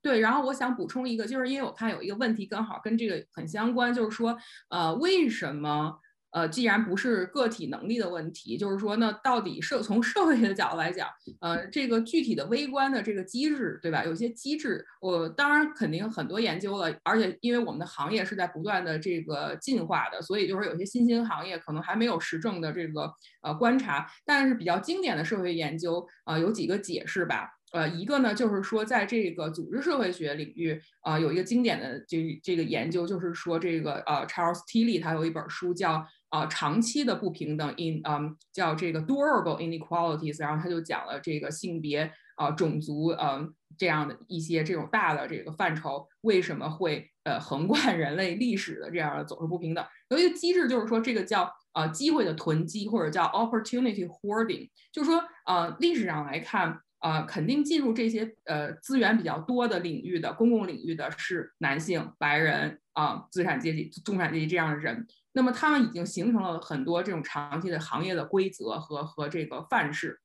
[0.00, 4.38] 对，然后我想补充一个，就是因为我看有一个问题刚好跟这个很相关，就是说，
[4.68, 5.98] 呃，为什么？
[6.34, 11.08] 呃，既然不是个体能力的问题，就是说，那到底社从社会学的角度来讲，
[11.40, 14.04] 呃，这个具体的微观的这个机制，对吧？
[14.04, 27.48] 有些机制，我当然肯定很多研究了，而且因为我们的行业是在不断的这个进化的，所以就是有些新兴行业可能还没有实证的这个呃观察，但是比较经典的社会研究啊，有几个解释吧。
[27.72, 49.84] 呃，一个呢，就是说，在这个组织社会学领域，啊，有一个经典的这这个研究，就是说，这个呃，Charles Tilly 他有一本书叫啊，长期的不平等 in 嗯，叫这个 durable inequalities，然后他就讲了这个性别啊、种族嗯这样的一些这种大的这个范畴为什么会呃横贯人类历史的这样的走势不平等。
[50.08, 56.80] 有一个机制就是说，这个叫啊机会的囤积，或者叫 opportunity hoarding，就是说啊历史上来看。
[57.00, 65.06] 呃，肯定进入这些呃资源比较多的领域的公共领域的是男性、白人啊、资产阶级、中产阶级这样的人。
[65.34, 70.18] 那么他们已经形成了很多这种长期的行业的规则和和这个范式。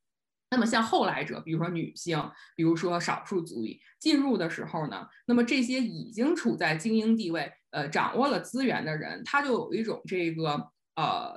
[0.51, 2.17] 那么像后来者，比如说女性，
[2.55, 11.35] 比如说少数族裔进入的时候呢，那么这些已经处在精英地位、呃掌握了资源的人，他就有一种这个呃。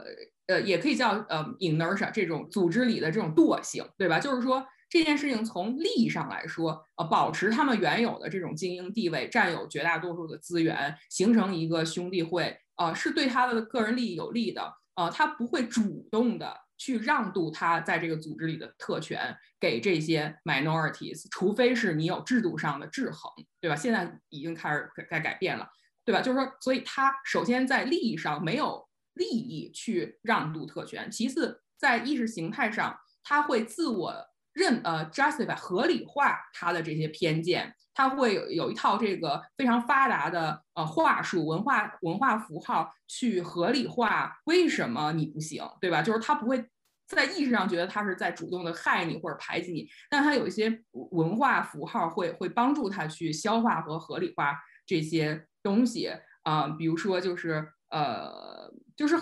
[0.48, 4.18] 呃，也可以叫呃 inertia 这种组织里的这种惰性，对吧？
[4.18, 23.76] 就是说这件事情从利益上来说，呃，保持他们原有的这种精英地位，占有绝大多数的资源，形成一个兄弟会，呃，是对他的个人利益有利的，呃，他不会主动的去让渡他在这个组织里的特权给这些 minorities，除非是你有制度上的制衡，对吧？
[23.76, 25.68] 现在已经开始在改变了，
[26.04, 26.20] 对吧？
[26.20, 28.88] 就是说，所以他首先在利益上没有。
[29.14, 34.10] 利益去让渡特权，其次在意识形态上，他会自我
[34.52, 46.02] 认呃 justify 合理化他的这些偏见，他会有有一套这个非常发达的呃话术文化文化符号去合理化为什么你不行，对吧？
[46.02, 46.64] 就是他不会
[47.06, 56.10] 在意识上觉得他是在主动的害你或者排挤你，但他有一些文化符号会会帮助他去消化和合理化这些东西
[56.42, 58.72] 啊，比如说就是呃。
[58.94, 59.16] 就是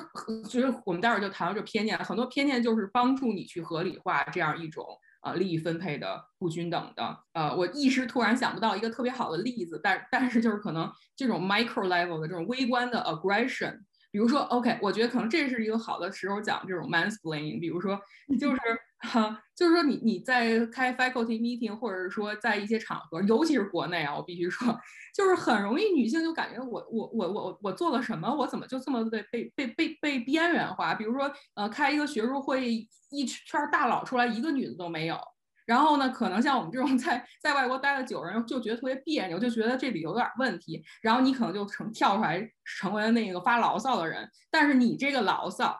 [0.48, 4.84] 就是我们待会儿就谈到这偏见，很多偏见就是帮助你去合理化这样一种
[5.22, 7.18] 呃利益分配的不均等的。
[7.32, 13.78] 呃，我一时突然想不到一个特别好的例子，但但是就是可能这种 micro level 的这种微观的 aggression，
[14.10, 18.60] 比如说 OK，我觉得可能这是一个好的时候讲这种 mansplaining，比如说你就是。
[19.00, 24.78] 哈， 就是说你你在开 faculty meeting，或者是说在一些场合，尤其是国内啊，我必须说，
[25.14, 30.94] 就是很容易女性就感觉我我我我我做了什么，我怎么就这么被被被被被边缘化？
[30.94, 35.18] 比如说呃，开一个学术会议，一圈大佬出来，一个女的都没有。
[35.66, 40.84] 然后呢，可能像我们这种在在外国待了久人，就觉得特别别扭，就觉得这里有点问题。
[41.00, 44.28] 然后你可能就成跳出来成为了那个发牢骚的人。
[44.50, 45.78] 但是你这个牢骚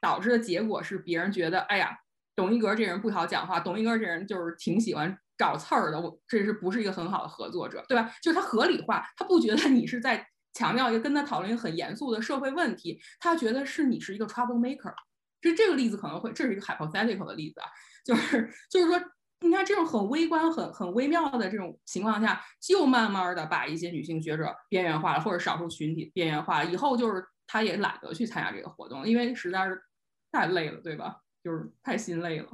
[0.00, 1.96] 导致的结果是，别人觉得哎呀。
[2.34, 8.12] 董一格这人不好讲话，董一格这人就是挺喜欢找刺儿的，我这是不是一个很好的合作者，对吧？
[8.22, 14.94] 就是他合理化，他不觉得你是在强调一个跟他讨论一个很严肃的社会问题，他觉得是你是一个 trouble maker。
[15.40, 17.66] 就这个例子可能会，这是一个 hypothetical 的例子啊，
[18.04, 19.02] 就是就是说，
[19.40, 29.82] 你看这种很微观、很很微妙的这种情况下，就慢慢的把一些女性学者边缘化了，或者少数群体边缘化了，以后就是他也懒得去参加这个活动，因为实在是
[30.30, 31.16] 太累了，对吧？
[31.42, 32.46] 就是太心累了，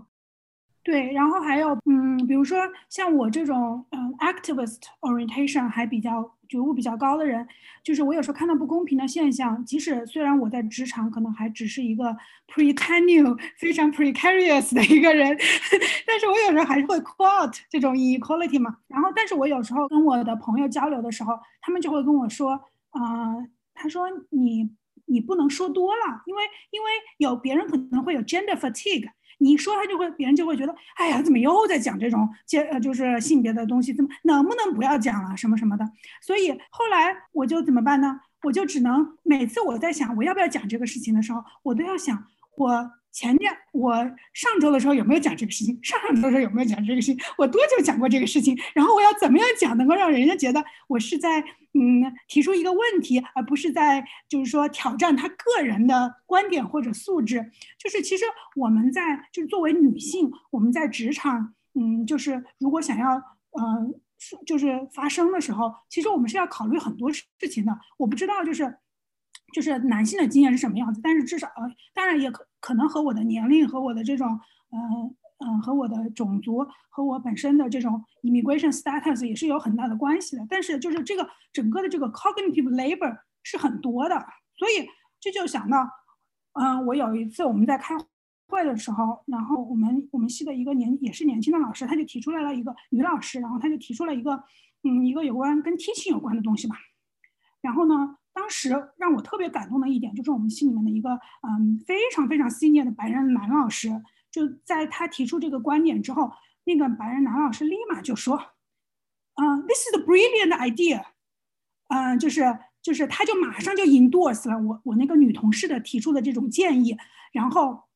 [0.82, 2.59] 对，然后还有，嗯，比如说
[2.89, 7.47] 像我这种，嗯，activist orientation 还比较觉悟比较高的人，
[7.84, 12.16] 就是我有时候看到不公平的现象，即使虽然我在职场可能还只是一个
[12.47, 15.36] pre tenure 非常 precarious 的一个人，
[16.07, 18.78] 但是我有时候还是会 quote 这种 equality 嘛。
[18.89, 22.53] 然后，但是我有时候跟我的朋友交流的时候，他们就会跟我说，
[22.91, 23.36] 啊，
[23.74, 24.70] 他说你。
[25.09, 35.85] 你不能说多了，因为因为有别人可能会有 gender fatigue，你说他就会别人就会觉得，哎呀，怎么又在讲这种接呃就是性别的东西，怎么能不能不要讲了什么什么的？
[36.23, 38.21] 所以后来我就怎么办呢？
[38.43, 42.93] 我就只能每次我在想我要不要讲这个事情的时候，我都要想我。
[43.19, 43.93] 前天我
[44.33, 45.77] 上周的时候有没有讲这个事情？
[45.83, 47.19] 上上周的时候有没有讲这个事情？
[47.37, 48.57] 我多久讲过这个事情？
[48.73, 51.41] 然后我要怎么样讲能够让人家觉得我是在
[51.75, 57.51] 嗯提出一个问题，而不是在就是说挑战他个人的观点或者素质？
[57.77, 63.16] 就是其实我们在就是作为女性，我们在职场嗯就是如果想要
[63.61, 64.01] 嗯
[64.47, 67.77] 就是发声的时候，其实我们是要考虑很多事情的。
[67.97, 68.79] 我不知道就是。
[69.55, 74.41] 就是男性的经验是什么样子，但是至少呃，当然也可可能和我的年龄和我的这种，
[74.71, 80.45] 嗯嗯，和我的种族和我本身的这种 immigration status 也是有很大的关系的。
[80.51, 84.17] 但是就是这个整个的这个 cognitive labor 是很多的，
[84.57, 84.89] 所以
[85.21, 85.89] 这就想到，
[86.55, 87.95] 嗯，我有一次我们在开
[88.49, 94.43] 会的时候，然后我们我们系的一个年也是年轻的老师，他就提出来了一个女老师，然后他就提出了一个，
[94.83, 96.77] 嗯，一个有关跟 teaching 有关的东西吧，
[97.61, 98.17] 然后呢。
[98.39, 101.11] 当时让我特别感动的一点，就是我们系里面的一个
[101.43, 103.89] 嗯非常非常 senior 的白人男老师，
[104.30, 106.30] 就在他提出这个观点之后，
[106.62, 108.41] 那个白人男老师立马就说，
[109.34, 111.05] 嗯，this is a brilliant idea，
[111.89, 116.97] 嗯，就是就是他就马上就 endorse 了我我那个女同事的提出的这种建议，
[117.32, 117.89] 然后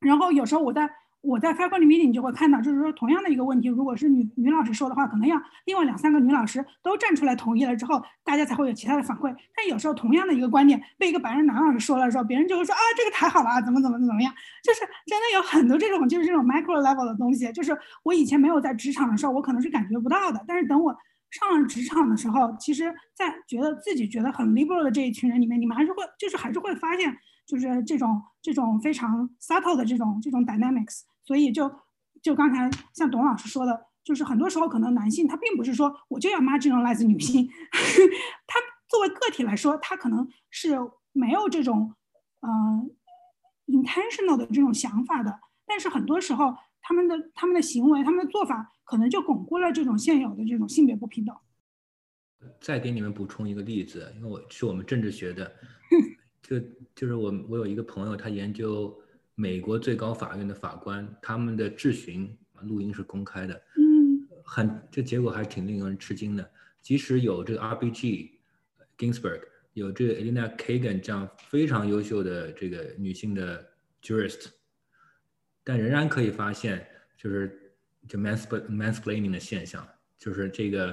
[0.00, 0.90] 然后有时候我在。
[1.26, 9.34] 我在 faculty meeting 你就会看到，就是说同样的一个问题，如果是女女老师说的话，可能要另外两三个女老师都站出来同意了之后，大家才会有其他的反馈。
[9.56, 20.44] 但有时候同样的一个观点被一个白人男老师说了之后，别人就会说啊，这个太好了，怎么怎么怎么样，就是真的有很多这种就是这种 micro level 的东西，就是我以前没有在职场的时候，我可能是感觉不到的。
[20.46, 20.96] 但是等我
[21.30, 31.00] 上了职场的时候，其实，在觉得自己觉得很 liberal 的这一群人里面，你们还是会就是还是会发现，就是这种这种非常 subtle 的这种这种 dynamics。
[31.26, 31.70] 所以就
[32.22, 37.46] 就刚才像董老师说的，就是很多时候可能男性他并不是说我就要 marginalize 女性，
[38.46, 38.58] 他
[38.88, 40.78] 作为个体来说，他可能是
[41.12, 41.94] 没有这种
[42.40, 42.90] 嗯
[43.66, 51.36] intentional 的这种想法的，但是很多时候他们的他们的行为、他们的做法可能就巩固了这种现有的这种性别不平等。
[52.60, 55.52] 再给你们补充一个例子，因为我是我们政治学的，
[56.42, 56.60] 就
[56.94, 58.96] 就是我我有一个朋友，他研究
[59.36, 66.50] 美国最高法院的法官他们的质询，录音是公开的，嗯，很这结果还是挺令人吃惊的。
[66.82, 68.30] 即使有这个 RBG
[68.98, 69.42] Ginsburg，
[69.74, 73.64] 有这个 Elena Kagan 这样非常优秀的这个女性的
[74.02, 74.48] jurist，
[75.62, 76.84] 但仍然可以发现，
[77.16, 77.76] 就是
[78.08, 79.86] 就 mansplaining 的现象，
[80.18, 80.92] 就是这个。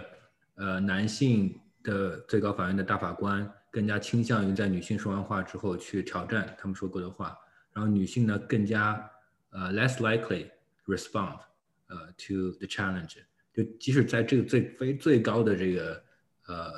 [0.56, 7.36] 呃，男性的最高法院的大法官更加倾向于在女性说完话之后去挑战他们说过的话，
[7.74, 9.10] 然后女性呢更加
[9.50, 10.48] 呃 less likely
[10.86, 11.40] respond
[11.88, 13.18] 呃 to the challenge。
[13.54, 16.04] 就即使在这个最非最高的这个
[16.48, 16.72] 呃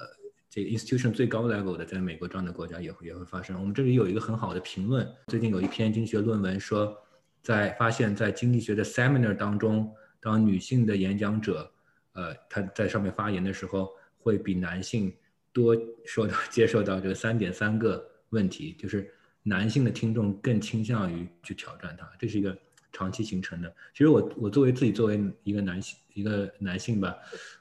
[0.50, 3.60] 这个 institution 最高 level 的，在美国这样的国家也会也会发生。
[3.60, 6.98] 我们这里有一个很好的评论，最近有一篇经济学论文说，
[7.42, 11.72] 在发现，在经济学的 seminar 当中，当女性的演讲者。
[12.18, 15.14] 呃，她在上面发言的时候，会比男性
[15.52, 15.76] 多
[16.06, 19.14] 受到接受到这三点三个问题，就是
[19.48, 22.58] 男性的听众更倾向于去挑战他，这是一个
[22.92, 23.70] 长期形成的。
[23.94, 27.16] 其实我我作为自己作为一个男性一个男性吧，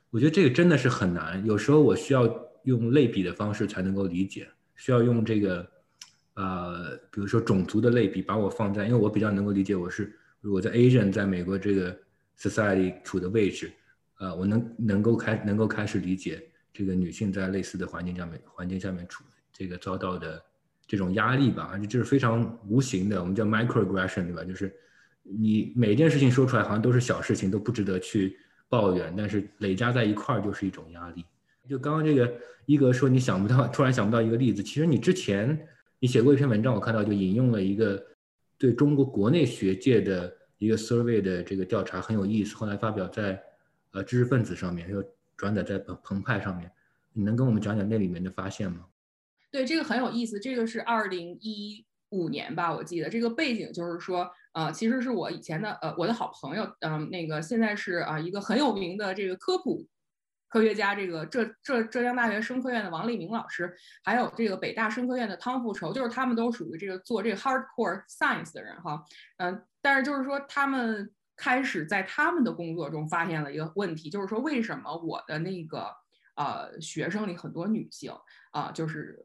[0.09, 1.45] 我觉得这个真的是很难。
[1.45, 2.27] 有时候我需要
[2.63, 5.71] 用类比的方式才能够理解，需要用这个
[6.33, 11.95] 呃，比如说种族的类比，把我放在，因为我比较能够理解我是如果在 Asian 在美国这个
[12.39, 13.71] society 处的位置。
[14.21, 16.41] 呃，我能能够开能够开始理解
[16.73, 20.41] 这个女性在类似的环境下面环境下面处这个遭到的
[20.87, 24.45] 这种压力吧，而且这是非常无形的，我们叫 microaggression，对吧？
[24.45, 24.75] 就是
[25.23, 28.37] 你每件事情说出来好像都是小事情，都不值得去
[28.69, 31.25] 抱怨，但是累加在一块儿就是一种压力。
[31.69, 32.33] 就刚刚这个
[32.67, 35.59] 一格说你想不到，突然想不到一个例子，其实你之前
[35.99, 38.05] 你写过一篇文章，我看到就引用了一个
[38.59, 43.41] 对中国国内学界的一个 survey 的这个调查很有意思，后来发表在。
[43.97, 45.01] 呃，知识分子上面又
[45.37, 46.69] 转载在澎澎湃上面，
[47.13, 48.81] 你能跟我们讲讲那里面的发现吗？
[49.55, 50.41] 对，这个很有意思。
[50.41, 59.87] 这个是二零一五年吧，我记得这个背景就是说，呃，其实是我以前的呃我的好朋友，嗯，那个现在是啊一个很有名的这个科普
[60.49, 69.05] 科学家，这个浙浙浙江大学生科院的王立明老师，还有这个北大生科院的汤富愁，就是他们都属于这个做这个 hardcore science 的人哈，
[69.37, 71.13] 嗯，但是就是说他们。
[71.37, 75.89] 开始在他们的工作中发现了一个问题，就是说为什么我的那个
[76.37, 78.13] 呃学生里很多女性
[78.53, 79.19] 啊，就是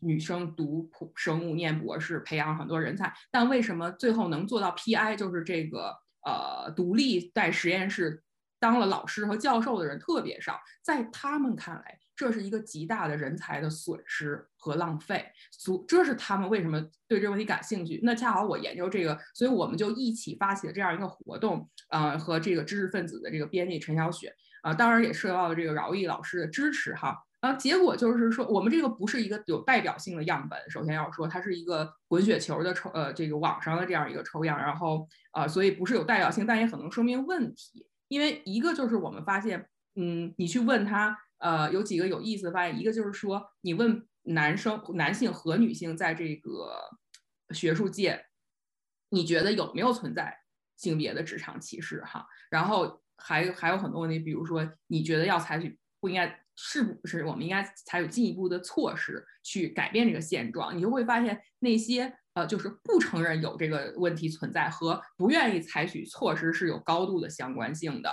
[0.00, 8.22] 女生读普生物念博士，培养很多人才，但为什么最后能做到 PI，就是这个呃独立在实验室
[8.58, 11.98] 当了老师和教授的人特别少，在他们看来。
[12.16, 16.78] 这是一个极大的人才的损失和浪费，所这是他们为什么
[17.08, 17.98] 对这个问题感兴趣。
[18.02, 27.16] 那恰好我研究这个，所以我们就一起发起了这样一个活动，呃，和这个知识分子的这个编辑陈小雪，啊，当然也受到了这个饶毅老师的支持哈。
[27.40, 37.86] 啊，结果就是说，我们这个不是一个有代表性的样本，首先要说它是一个滚雪球的抽，呃，这个网上的这样一个抽样，然后啊，所以不是有代表性，但也可能说明问题。
[38.08, 41.18] 因为一个就是我们发现，嗯，你去问他。
[41.40, 46.70] 呃，有几个有意思的发现，一个就是说，你问男生、男性和女性在这个
[47.54, 48.26] 学术界，
[49.08, 50.36] 你觉得有没有存在
[50.76, 52.04] 性别的职场歧视？
[52.04, 60.76] 哈，然后还还有很多问题，比如说，你觉得要采取不应该，是不是我们应该采取进一步的措施去改变这个现状？
[60.76, 68.12] 你就会发现，那些呃，就是不承认有这个问题存在和不愿意采取措施是有高度的相关性的。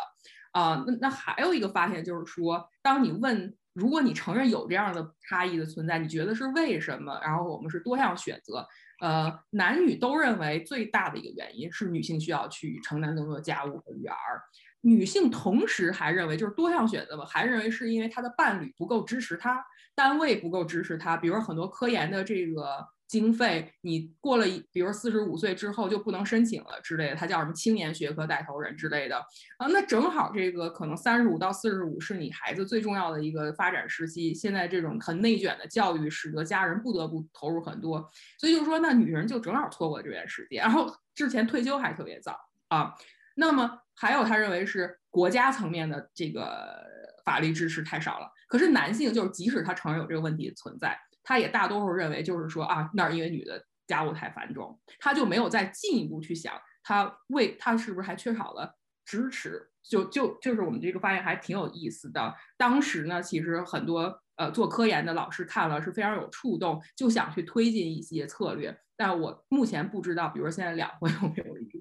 [0.54, 7.20] 啊，那那还有一个发现就是说，当你问，如果你承认有这样的差异的存在，你觉得是为什么？
[7.22, 8.66] 然后我们是多项选择，
[9.02, 14.42] 呃，男女都认为最大的一个原因是女性需要去承担更多家务和育儿，
[14.82, 19.66] 女性同时还认为就是多项选择吧，还认为是因为她的伴侣不够支持她，
[19.96, 22.88] 单位不够支持她，比如很多科研的这个。
[23.08, 29.18] 经费，你过了，比如四十五岁之后就不能申请了之类的，她叫什么青年学科带头人之类的
[29.60, 29.68] 啊？
[29.70, 38.06] 那正好这个可能三十五到四十五是你孩子最重要的一个发展时期，现在这种很内卷的教育使得家人不得不投入很多，
[38.38, 42.94] 所以就是说，那女人就正好错过这段时间，然后之前退休还特别早啊。
[43.38, 46.86] 那么还有他认为是国家层面的这个
[47.26, 50.98] 法律支持太少了，可是男性就是即使他承认有这个问题存在。
[51.24, 58.74] 他也大多数认为，就是说啊，那儿因为女的家务太繁重，他就没有再进一步去想，他为他是不是还缺少了
[59.04, 59.70] 支持？
[59.84, 62.34] 就就就是我们这个发现还挺有意思的。
[62.58, 68.78] 当时呢，其实很多呃做科研的老师看了是非常有触动，就想去推进一些策略。
[68.96, 71.77] 但我目前不知道，比如说现在两会有没有一个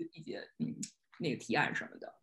[1.26, 2.14] 那个提案什么的。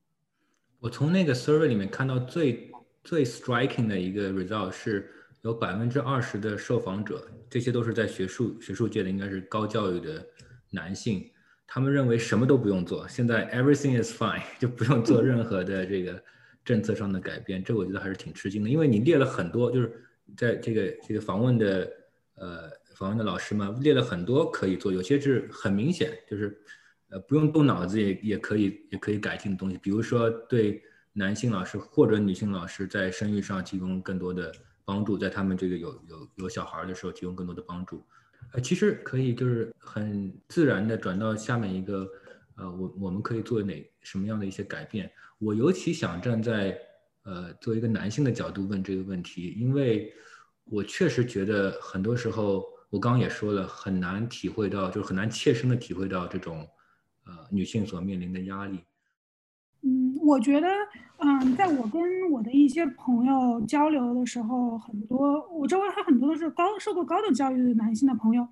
[0.80, 2.72] 我从那个 survey 里面看到最
[3.04, 10.26] 最 striking 的一个 result 是有百分之二十的受访者，这些都是在学术学术界的，应该是高教育的
[10.70, 11.30] 男性，
[11.68, 16.24] 他们认为什么都不用做，现在 everything is fine，就不用做任何的这个
[16.64, 17.62] 政策上的改变。
[17.62, 20.06] 这我觉得还是挺吃惊的，因为你列了很多，就是
[20.38, 21.92] 在这个这个访问的
[22.36, 26.58] 呃访问的老师们列了很多可以做，有些是很明显就是。
[27.14, 30.82] 呃，不用动脑子也也可以也可以改进的东西，比如说对
[31.14, 34.52] 男性老师或者女性老师在生育上提供更多的
[34.84, 38.04] 帮助，在他们这个有有有小孩的时候提供更多的帮助。
[38.52, 42.10] 呃，其实可以就是很自然的转到下面一个，
[42.56, 45.12] 呃，我我们可以做哪什么样的一些改变？
[45.38, 46.76] 我尤其想站在
[47.26, 50.12] 呃作为一个男性的角度问这个问题，因为
[50.64, 56.68] 我确实觉得很多时候我刚刚也说了，很难体会到，就是很难切身的体会到这种。
[57.26, 58.80] 呃，女性所面临的压力。
[59.86, 60.68] 嗯，我觉得，
[61.18, 62.02] 嗯，在我跟
[62.32, 68.48] 我的一些朋友交流的时候，很多我周围还很多都是高受过高等教育的男性的朋友。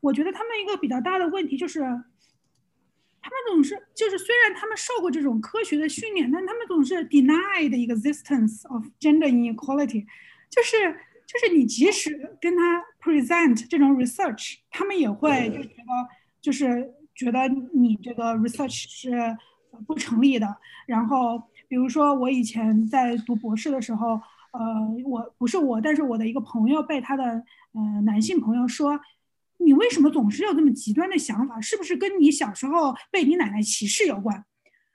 [0.00, 10.06] 我觉得他们一个比较大的问题就是，他们总是就是虽然他们受过这种科学的训练，但他们总是 deny the existence of gender inequality，
[10.48, 10.92] 就是
[11.26, 16.08] 就是你即使跟他 present 这种 research，他们也会就觉得
[16.40, 16.94] 就是。
[17.14, 19.36] 觉得你这个 research 是
[19.86, 20.56] 不成立的。
[20.86, 24.20] 然后，比如说我以前在读博士的时候，
[24.52, 24.60] 呃，
[25.04, 27.24] 我不是我，但是我的一个朋友被他的
[27.72, 29.00] 呃男性朋友说，
[29.58, 31.60] 你为什么总是有这么极端的想法？
[31.60, 34.44] 是不是跟你小时候被你奶奶歧视有关？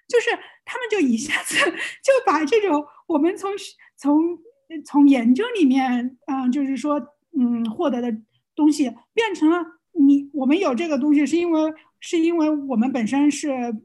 [0.07, 0.30] 就是
[0.65, 3.51] 他们就一下子就把这种我们从
[3.95, 4.39] 从
[4.84, 6.99] 从研究里面，嗯，就是说，
[7.38, 8.15] 嗯，获得的
[8.55, 9.63] 东西变成了
[10.00, 11.74] 你我们有这个东西是因为。
[12.02, 13.76] 是因为我们本身是，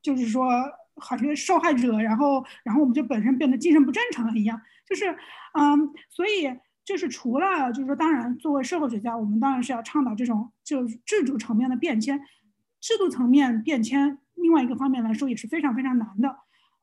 [0.00, 0.48] 就是说
[0.94, 4.58] 好像受害者，然后然后我们就本身变得精神不正常了一样，
[4.88, 5.14] 就是
[5.52, 6.50] 嗯，所以
[6.82, 12.18] 就是除了就是说，当然作为社会学家，我们当然是要倡导这种就是制度层面的变迁，
[12.80, 16.34] 制度层面变迁，另外一个方面来说也是非常非常难的，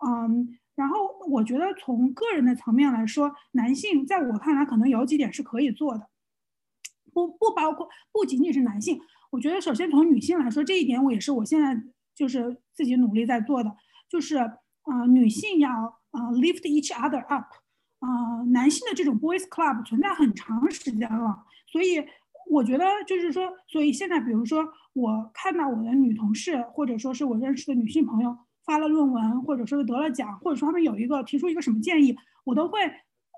[0.05, 6.07] 嗯，然后我觉得从个人的层面来说，男性在我看来可能有几点是可以做的，
[7.15, 8.99] 不不包括不仅仅是男性。
[9.31, 11.81] 我觉得，首先从女性来说，这一点我也是我现在
[12.13, 13.73] 就是自己努力在做的，
[14.09, 15.71] 就是啊，女性要
[16.11, 17.45] 啊 lift each other up，
[17.99, 22.05] 啊，男性的这种 boys club 存在很长时间了，所以
[22.49, 32.79] 我觉得就是说，所以现在比如说我看到我的女同事，或者说是我认识的女性朋友发了论文，或者说是得了奖，或者说他们有一个提出一个什么建议，我都会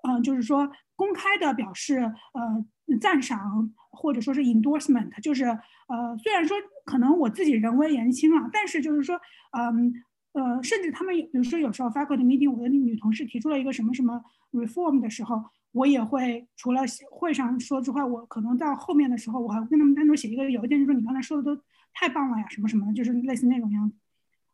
[0.04, 2.00] 嗯，就是说公开的表示
[2.34, 2.66] 呃。
[2.96, 9.20] 赞赏或者说是 endorsement，就是呃，虽然说可能我自己人微言轻了，但是就是说，
[9.52, 9.94] 嗯
[10.34, 16.82] 呃，甚至他们比如说有时候 faculty meeting，我的女同事提出了一个什么什么 reform 的时候，我也会除了
[17.12, 21.62] 会上说之外，我可能到后面的时候，我还跟他们单独写一个邮件，就说你刚才说的都
[21.94, 23.96] 太棒了呀，什么什么的，就是类似那种样子。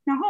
[0.06, 0.26] 然后，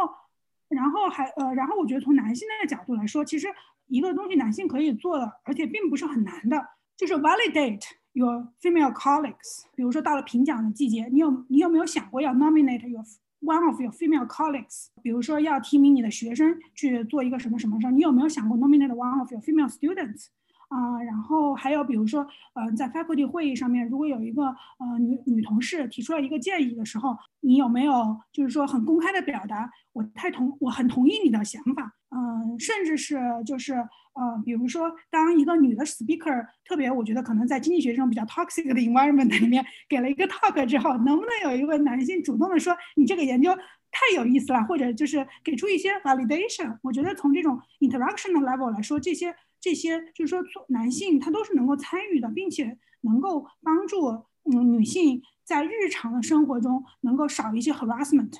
[0.68, 3.46] 然后还呃，然后我觉得从男性的角度来说，其实
[3.86, 6.66] 一个东西男性可以做的，而且并不是很难的。
[6.96, 7.82] 就是 validate
[8.12, 9.64] your female colleagues。
[9.74, 13.02] 比如说到了评奖的季节，你有你有没有想过要 nominate your
[13.40, 14.86] one of your female colleagues？
[15.02, 20.26] 比如说要提名你的学生去做一个什么什么事儿，你有没有想过 nominate one of your female students？
[20.68, 24.46] 啊，然后还有比如说，呃，在 faculty 会议上面，如果有一个
[24.78, 31.94] 呃女女同事提出了一个建议的时候，你有没有就是说很公开的表达我太同我很同意你的想法？
[32.14, 43.52] 嗯，甚至是就是呃，比如说当一个女的 speaker，特别我觉得可能在经济学这种比较 toxic 的 environment 里面给了一个 talk 之后，能不能有一位男性主动的说你这个研究
[43.90, 46.78] 太有意思了，或者就是给出一些 validation？
[46.82, 49.34] 我觉得从这种 interaction 的 level 来说，这些。
[49.60, 54.08] 这些就是说，男性他都是能够参与的，并且能够帮助
[54.52, 58.34] 嗯女性在日常的生活中能够少一些 harassment。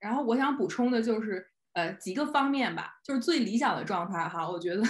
[0.00, 1.46] 然后我想补充的就是。
[1.72, 4.48] 呃，几个方面吧，就是最理想的状态哈。
[4.48, 4.82] 我觉得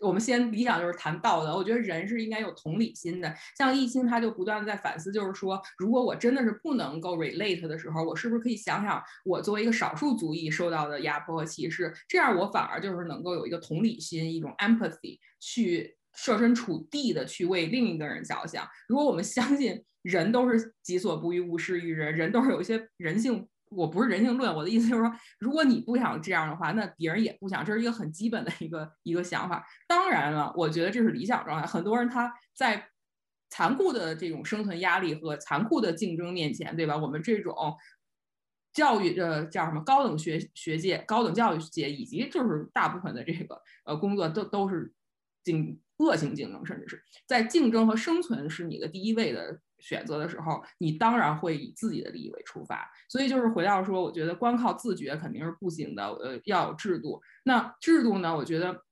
[0.00, 1.56] 我们先理想就是谈道德。
[1.56, 3.32] 我觉得人是应该有同理心的。
[3.56, 11.94] 像易清他就不断的在反思，就是说，如果我真的是不能够 relate 的时候，我是不是可以想想我作为一个少数族裔受到的压迫和歧视？
[12.08, 18.66] 这样我反而就是能够有一个同理心，一种 empathy，去设身处地的去为另一个人着想。
[18.88, 23.48] 如果我们相信人都是己所不欲，勿施于人，人都是有一些人性。
[23.74, 29.66] 我不是人性论，我的意思就是说，如果你不想这样的话，那别人也不想，这是一个很基本的一个一个想法。
[29.86, 31.66] 当然了，我觉得这是理想状态。
[31.66, 32.88] 很多人他在
[33.50, 36.96] 残酷的这种生存压力和残酷的竞争面前，对吧？
[36.96, 37.76] 我们这种
[38.72, 44.92] 教育的叫什么高等学学界、高等教育界，以及就是大部分的这个呃工作都都是
[45.42, 49.60] 竞恶性竞争，甚至是在竞争和生存是你的第一位的。
[49.84, 57.20] 选择的时候，你当然会以自己的利益为出发，所以就是回到说，我觉得光靠自觉肯定是不行的，呃，要有制度。
[57.44, 58.34] 那制度呢？
[58.34, 58.82] 我觉得。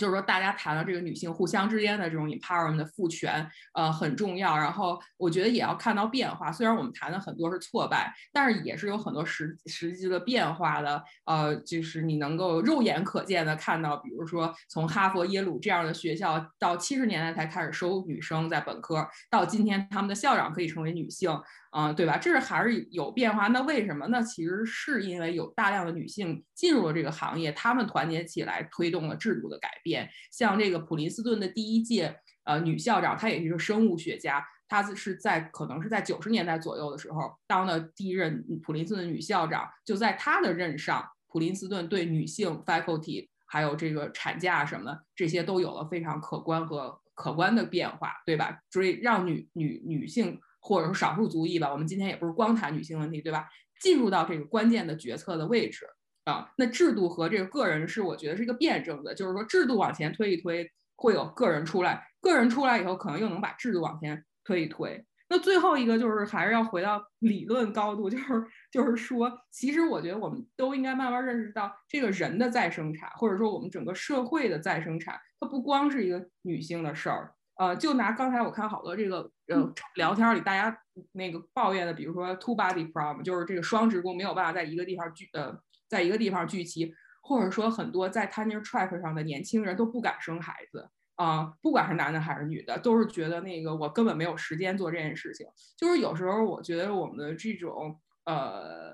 [0.00, 4.56] 就是说，大家谈到这个女性互相之间的这种 empowerment 的赋权，呃，很重要。
[4.56, 6.50] 然后我觉得也要看到变化。
[6.50, 11.02] 虽然我们谈的很多是挫败，但是也是有很多实实际的变化的。
[11.26, 21.30] 呃，就是你能够肉眼可见的看到，比如说从哈佛、耶鲁这样的学校，到七十年代才开始收女生在本科，到今天他们的校长可以成为女性。
[21.74, 22.16] 啊，对吧？
[22.16, 23.48] 这是还是有变化。
[23.48, 24.06] 那为什么？
[24.06, 30.08] 那其实是因为有大量的女性进入了这个行业，她们团结起来推动了制度的改变。
[30.30, 39.68] 像这个普林斯顿的第一届呃女校长，她也是一个生物学家，她是在可能是在九十年代左右的时候当的第一任普林斯顿的女校长。
[39.84, 48.60] 就在她的任上，普林斯顿对女性 faculty 还有这个产假什么的这些都有了非常可观和可观的变化，对吧？
[48.70, 50.38] 所以让女女女性。
[50.64, 53.46] 或者说少数族裔吧，我们今天也不是光谈女性问题，对吧？
[53.80, 55.86] 进入到这个关键的决策的位置
[56.24, 65.04] 啊，那制度和这个个人是我觉得是一个辩证的，就是说制度往前推一推，会有个人出来，个人出来以后，可能又能把制度往前推一推。
[65.28, 68.24] 那最后一个就是还是要回到理论高度，就是
[68.72, 77.34] 就是说，其实我觉得我们都应该慢慢认识到，这个人的再生产，或者说我们整个社会的再生产，它不光是一个女性的事儿。
[77.56, 80.76] 呃，就拿刚才我看好多这个呃聊天里大家
[81.12, 85.56] 那个抱怨的，比如说 two body problem，就是这个双职工没有办法在一个地方聚呃，
[85.88, 86.92] 在一个地方聚齐，
[87.22, 95.46] 或者说很多在 tenure track 上的年轻人都不敢生孩子啊，不管是男的还是女的，都是觉得那个我根本没有时间做这件事情。
[95.76, 98.92] 就是有时候我觉得我们的这种呃，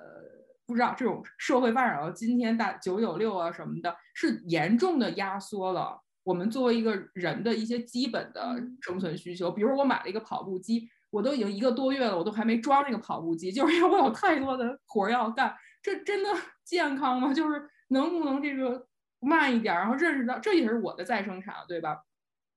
[0.66, 6.02] 不知道这种社会发展到今天大九九六啊什么的，是严重的压缩了。
[6.22, 15.54] 我们作为一个人的一些基本的生存需求，比如我买了一个跑步机，我都已经一个多月了，我都还没装那个跑步机，就是因为我有太多的活要干。
[15.82, 16.28] 这真的
[16.64, 17.32] 健康吗？
[17.32, 18.86] 就是能不能这个
[19.20, 21.96] 慢一点，然后认识到这也是我的再生产，对吧？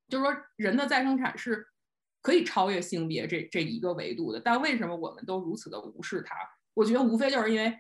[0.10, 1.66] 就是说人的再生产是
[2.22, 6.36] 可以超越性别这这一个维度的，但为什么我们都如此的无视它？
[6.74, 7.80] 我觉得无非就是因为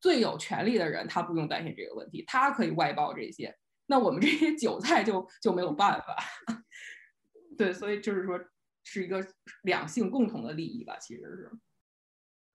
[0.00, 3.56] 最有权利的人他不用担心这个问题，他可以外包这些。
[3.88, 6.16] 那我们这些韭菜就就没有办法，
[7.56, 8.38] 对，所以就是说
[8.82, 9.24] 是一个
[9.62, 11.50] 两性共同的利益吧，其实是。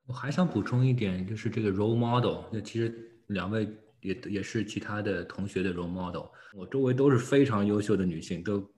[0.05, 3.65] 我还想补充一点，就是这个 role model，那其实两位
[4.01, 8.69] 也也是其他的同学的 role model，我周围都是非常优秀的女性，都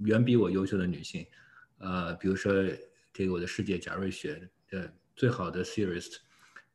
[0.00, 1.26] 远比我优秀的女性，
[1.78, 2.52] 呃，比如说
[3.10, 6.16] 这个我的世界贾瑞雪的最好的 theorist，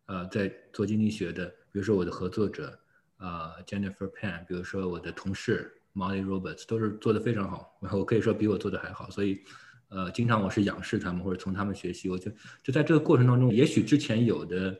[0.07, 2.79] 呃，在做经济学的，比如说我的合作者。
[3.17, 9.41] 啊，Jennifer Pan，比如说我的同事 Molly Roberts，都是做的非常好，我可以说比我做的还好，所以，
[9.89, 14.79] 呃，经常我是仰视他们或者从他们学习，我就就在这个过程当中，也许之前有的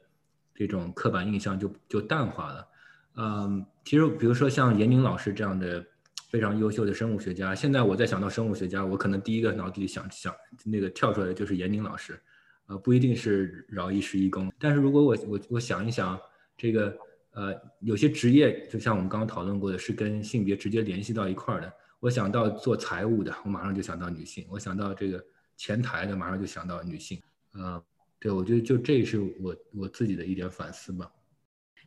[0.54, 2.68] 这种刻板印象就就淡化了。
[3.16, 5.84] 嗯，其实比如说像严宁老师这样的
[6.30, 10.32] 非常优秀的生物学家，现在我在想到生物学家，我可能第一个脑子里想想
[10.64, 12.22] 那个跳出来的就是严宁老师，
[12.68, 16.20] 呃，不一定是饶一十一公，但是如果我我我想一想
[16.56, 16.96] 这个。
[17.38, 21.72] 呃，有些职业就像我们刚刚讨论过的，是跟性别直接联系到一块儿的。
[22.00, 25.24] 我想到做财务的，我马上就想到女性；我想到这个
[25.56, 27.22] 前台的，马上就想到女性。
[27.54, 27.80] 呃，
[28.20, 31.12] 对，我觉得就这是我我自己的一点反思吧。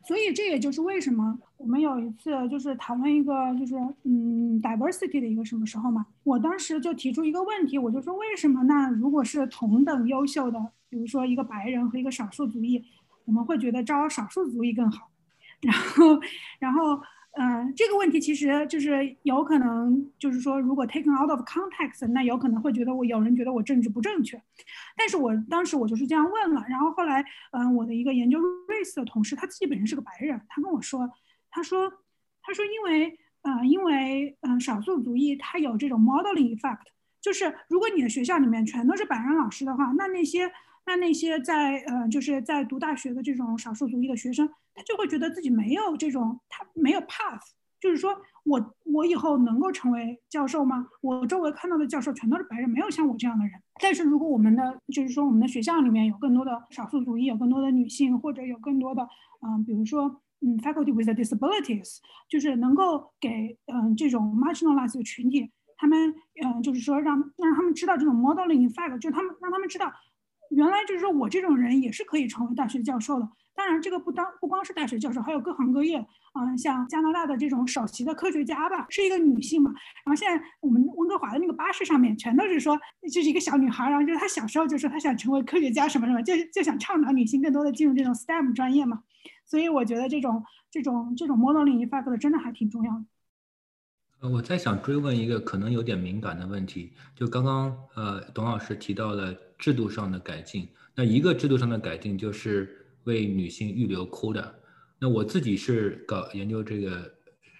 [0.07, 12.81] 所以这也就是为什么我们有一次就是讨论一个就是嗯 diversity 的一个什么时候嘛，我当时就提出一个问题，我就说为什么那如果是同等优秀的，比如说一个白人和一个少数族裔，
[13.25, 15.10] 我们会觉得招少数族裔更好？
[15.61, 16.19] 然后，
[16.59, 16.99] 然后，
[17.37, 24.41] 嗯，这个问题其实就是有可能，就是说，如果 taken out of context，那有可能会觉得我有人觉得我政治不正确。
[24.97, 31.09] 但是我当时我就是这样问了，然后后来，嗯，我的一个研究 race 的同事，他自己本身是个白人，他跟我说，
[31.51, 31.91] 他说，
[32.41, 36.87] 他说，因为，呃，因为，嗯，少数族裔他有这种 modeling effect，
[37.21, 40.51] 就是如果你的学校里面全都是白人老师的话，那那些。
[40.85, 47.39] 那那些在呃，就是在读大学的这种少数族裔的学生，他就会觉得自己没有这种，他没有 path，
[47.79, 50.87] 就是说我我以后能够成为教授吗？
[51.01, 53.53] 我周围看到的教授全都是白人，没有像我这样的人。
[53.79, 59.07] 但是如果我们的就是说我们的学校里面有更多的少数族裔，有更多的女性，或者有更多的
[59.41, 66.13] 嗯，比如说嗯，faculty with disabilities，就是能够给嗯这种 marginalized 的群体，他们
[66.43, 69.91] 嗯就是说让让他们知道这种 modeling effect，就他们让他们知道。
[70.51, 73.27] 原来就是说我这种人也是可以成为大学教授的。
[73.53, 75.97] 当然，这个不当不光是大学教授，还有各行各业
[76.31, 79.71] 啊，像加拿大的这种首席的科学家吧，是一个女性嘛。
[80.05, 82.79] 然后现在我们温哥华的那个巴士上面全都是说，
[83.11, 89.03] 就是一个小女孩，然后就是她小时候就说她想成为科学家什么什么，就就想倡导女性更多的进入这种 STEM 专业嘛。
[89.45, 93.05] 所以我觉得这种这种这种 modeling effect 真的还挺重要的。
[94.21, 104.43] 呃，我在想追问一个可能有点敏感的问题，就刚刚呃董老师提到了制度上的改进，那一个制度上的改进就是为女性预留 quota。
[104.99, 107.09] 那我自己是搞研究这个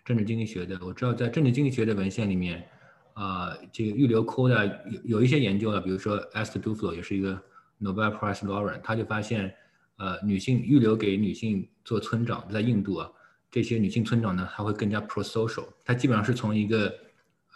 [0.03, 2.67] 政治经济学的，我知道在政治经济学的文献里面，
[3.13, 7.39] 啊，这个预留 quota 有有一些研究了，比如说 Esther Duflo 也是一个
[7.79, 9.53] Nobel Prize laureate，他就发现，
[9.97, 13.09] 呃，女性预留给女性做村长，在印度啊。
[13.51, 16.93] 这些女性村长呢，她会更加 pro-social，她基本上是从一个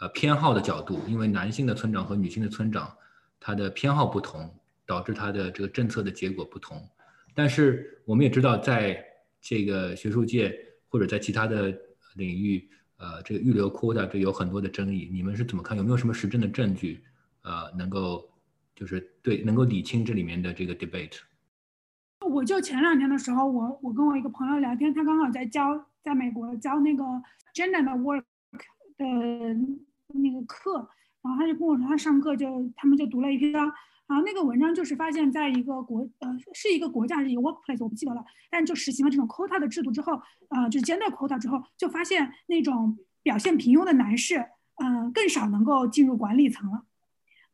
[0.02, 2.94] 呃偏好的角度，因为男性的村长和女性的村长，
[3.40, 4.54] 他的偏好不同，
[4.86, 6.78] 导致他的这个政策的结果不同。
[7.34, 9.04] 但是我们也知道，在
[9.42, 10.58] 这个学术界
[10.88, 11.76] 或者在其他的
[12.16, 15.10] 领域，呃，这个预留 quota 这有很多的争议。
[15.12, 15.78] 你们是怎么看？
[15.78, 17.04] 有没有什么实证的证据，
[17.44, 18.30] 呃，能够
[18.74, 21.20] 就是对能够理清这里面的这个 debate？
[22.28, 27.04] 我就前两天的时候，我我跟我一个朋友聊天，他刚好在教，在美国教那个
[27.54, 28.24] gender work
[28.98, 29.06] 的
[30.08, 30.90] 那个课，
[31.26, 33.66] 然后他就跟我说，他上课就他们就读了一篇章，
[34.06, 44.46] 然后那个文章就是发现，在一个国呃是一个国家还是一个 workplace 我不记得了，但就实行了这种 quota 的制度之后，呃就是 gender quota 之后，就发现那种表现平庸的男士，
[44.76, 46.84] 嗯更少能够进入管理层了，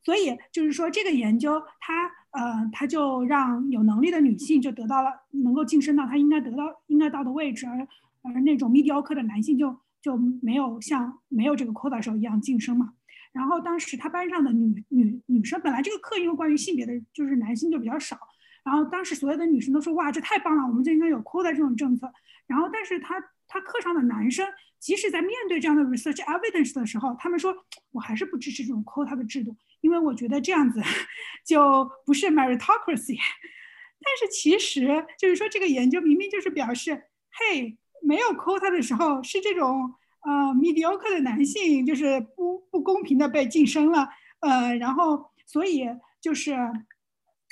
[0.03, 2.11] 所以就是说这个研究它。
[2.31, 7.85] 呃，他就让有能力的女性就得到了能够晋升到他应该得到应该到的位置，而
[8.21, 12.93] 而那种 mediocre 的男性就就没有像没有这个 quota 时候一样晋升嘛。
[13.31, 18.17] 然后当时他班上的女女女生本来这个课因为关于性别的就是男性就比较少，
[18.63, 22.11] 然后当时所有的女生都说哇这太棒了，我们就应该有 quota 这种政策。
[22.47, 23.15] 然后但是他
[23.47, 24.47] 他课上的男生
[24.79, 27.55] 即使在面对这样的 research evidence 的时候，他们说
[27.91, 29.55] 我还是不支持这种 quota 的制度。
[29.81, 30.79] 因为我觉得这样子
[31.43, 33.17] 就不是 meritocracy，
[34.03, 44.09] 但是其实就是说这个研究明明就是表示，嘿，没有 quota 的时候是这种呃 mediocre 的男性就是不不公平的被晋升了，
[44.39, 45.85] 呃，然后所以
[46.19, 46.55] 就是，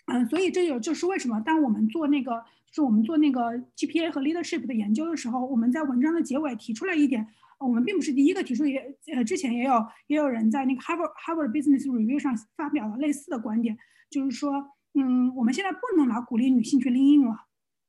[0.08, 7.28] 嗯，所以这有就是为什么当我们做那个就是我们做那个 GPA 和 leadership 的研究的时候，我们在文章的结尾提出了一点。
[7.60, 8.80] 我们并不是第一个提出，也
[9.14, 13.78] 呃之前也有也有人在那个 Harvard Harvard Business Review 上发表了类似的观点，
[14.10, 14.54] 就是说，
[14.94, 17.36] 嗯，我们现在不能老鼓励女性去拎硬了，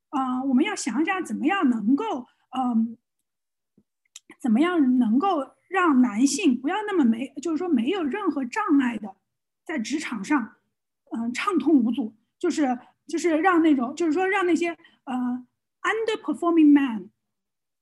[0.09, 2.97] 啊，我们要想想怎么样能够，嗯，
[4.41, 9.15] 怎么样能够让男性不要那么没，就是说没有任何障碍的
[9.63, 10.55] 在职场上，
[11.11, 12.77] 嗯，畅通无阻，就是
[13.07, 14.75] 就是让那种就是说让那些
[15.05, 15.45] 呃
[15.83, 17.09] underperforming man。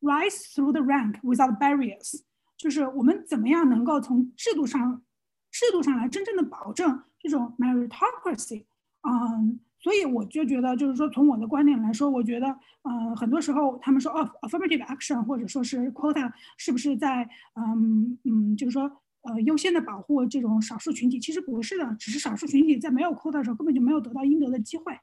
[0.01, 2.21] Rise through the rank without barriers，
[2.55, 5.03] 就是我们怎么样能够从制度上、
[5.51, 8.63] 制度上来真正的保证这种 meritocracy。
[9.01, 12.47] 嗯，所以我就觉得，就是说从我的观点来说，我觉得，
[12.81, 21.19] 呃，很多时候他们说哦，affirmative action 或者说是 quota 是不是在，嗯嗯，就是说，呃，优先的保护这种少数群体？
[21.19, 24.93] 其实不是的，只是少数群体在没有 quota 的时候根本就没有得到应得的机会。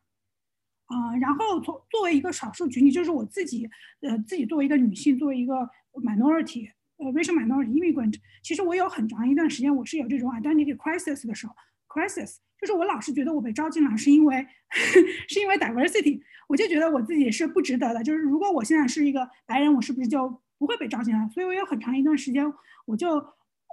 [0.86, 3.68] 啊，然后从作为一个少数群体，就是我自己，
[4.02, 11.52] 呃，自己作为一个女性，作为一个 minority，呃，racial minority immigrant，其实我有很长一段时间我是有这种 identity crisis 的时候
[11.88, 14.46] ，crisis，就是我老是觉得我被招进来是因为
[15.28, 21.28] 是因为 diversity，我就觉得我自己是不值得的，就是如果我现在是一个白人，我是不是就不会被招进来？
[21.28, 22.44] 所以我有很长一段时间，
[22.86, 23.10] 我就，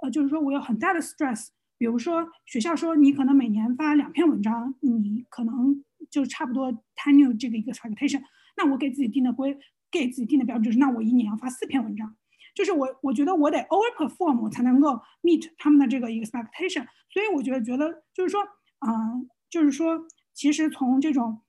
[0.02, 5.84] 呃，就是说我有很大的 stress，比如说学校说你可能每年发两篇文章，你可能。
[6.10, 8.22] 就差不多 tenure 这个一个 expectation，
[8.56, 9.58] 那我给自己定的规，
[9.90, 12.14] 给自己定的标准就是，那我一年要发四篇文章，
[12.54, 18.46] 就是我我觉得我得 overperform 我才能够 meet 他们的这个 expectation，所以我觉得觉得就是说，
[18.86, 21.40] 嗯，就是说，其实从这种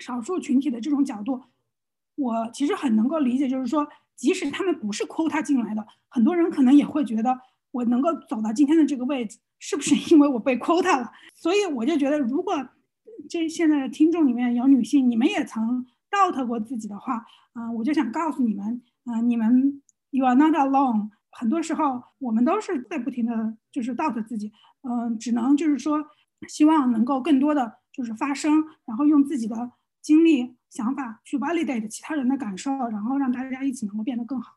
[0.00, 1.42] 少数群体的这种角度，
[2.16, 3.86] 我其实很能够理解，就是说，
[4.16, 7.38] 即使他们不是 quota 进来的，很多人可能也会觉得，
[7.70, 11.12] 我能够走到今天的这个位置，是不是因为我被 quota 了？
[11.34, 12.54] 所以我就觉得，如果
[13.28, 17.24] 这现在的听众里面有女性，你们也曾 doubt 过自己的话，
[17.54, 19.80] 嗯，我就想告诉你们，嗯，你们
[20.10, 21.10] you are not alone。
[21.30, 26.04] 很多时候我们都是在不停的就是 doubt 自己，嗯，只能就是说
[26.48, 34.54] 希望能够更多的就是发声，然后用自己的经历、想法去 validate 其他人的感受，然后让大家一起能够变得更好。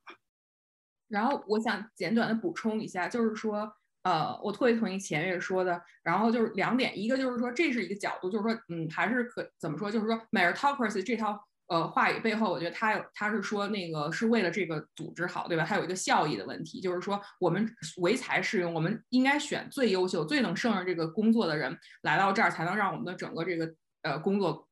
[1.08, 3.72] 然后我想简短的补充一下，就是说，
[4.04, 5.82] 呃，我特别同意钱月说的。
[6.02, 15.66] 然后就是两点，一个就是说这是一个角度，就是说，嗯，还是可怎么说，就是说，meritocracy 这套呃话语背后，我觉得他有他是说那个是为了这个组织好，对吧？
[15.68, 24.68] 它有一个效益的问题，就是说我们唯才是用，我们应该选最优秀、最能胜任这个工作的人来到这儿，才能让我们的整个这个呃工作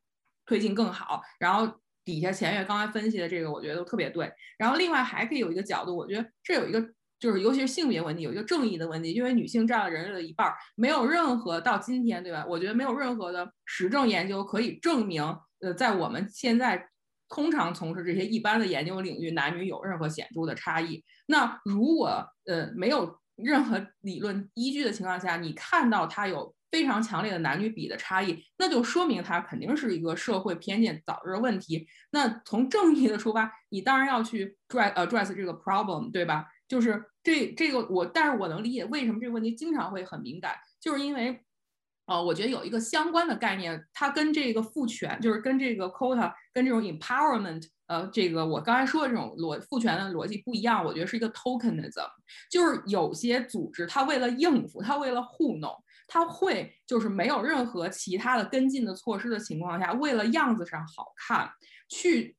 [0.46, 1.22] 推进更好。
[1.40, 1.74] 然后。
[2.06, 4.30] 底下钱月刚才分析的这个，我觉得都特别对。
[4.58, 6.82] 然后另外还可以有一个角度，我觉得这有一个
[7.18, 12.46] 就是，尤其是性别问题，有一个正义的问题，因为女性占了人类的一半，没有任何到今天，对吧？
[12.46, 15.24] 我觉得没有任何的实证研究可以证明，
[15.64, 16.88] 呃，在我们现在
[17.30, 21.04] 通常从事这些一般的研究领域，男女有任何显著的差异。
[21.28, 26.54] 那如果呃没有任何理论依据的情况下，你看到它有。
[26.74, 31.88] 非常强烈的男女比的差异，那就说明它肯定是一个社会偏见导致的问题。
[32.10, 36.48] 那从正义的出发，你当然要去 address address 这个 problem，对吧？
[36.68, 41.46] 就是这这个我，但是我能理解为什么这个问题经常会很敏感，就是因为，
[42.06, 50.84] 呃，我觉得有一个相关的概念，它跟这个父权，就是跟这个 quota，跟这种 empowerment，呃，这个我刚才说的这种逻父权的逻辑不一样。
[50.84, 52.10] 我觉得是一个 tokenism，
[52.52, 55.72] 就是有些组织它为了应付，它为了糊弄。
[56.06, 61.50] 他会就是没有任何其他的跟进的措施的情况下，为了样子上好看，
[61.90, 62.36] 去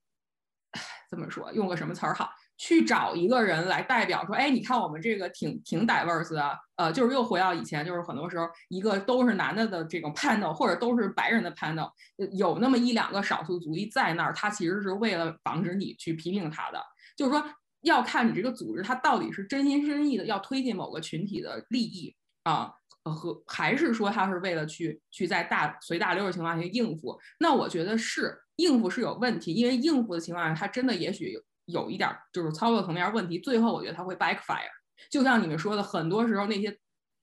[1.11, 1.51] 怎么说？
[1.53, 2.31] 用个什么词儿好？
[2.57, 11.91] 去找一个人来代表说，哎，你看我们这个挺挺 diverse 的，呃，就是又回到以前，就是很多时候一个都是男的的这种 panel，或者都是白人的 panel，
[12.33, 16.81] 有那么一两个少数族裔在那儿，他其实是为了防止你去批评他的，
[17.17, 17.45] 就是说
[17.83, 22.73] 要看你这个组织他到底是真心真意的要推进某个群体的利益啊。
[23.07, 27.21] 和还是说他是为了去去在大随大流的情况下应付？
[27.39, 34.71] 那我觉得是应付是有问题，因为应付的情况下，他真的也许有一点就是操作层面问题，最后我觉得他会 backfire。
[35.11, 36.79] 就像你们说的，很多时候那些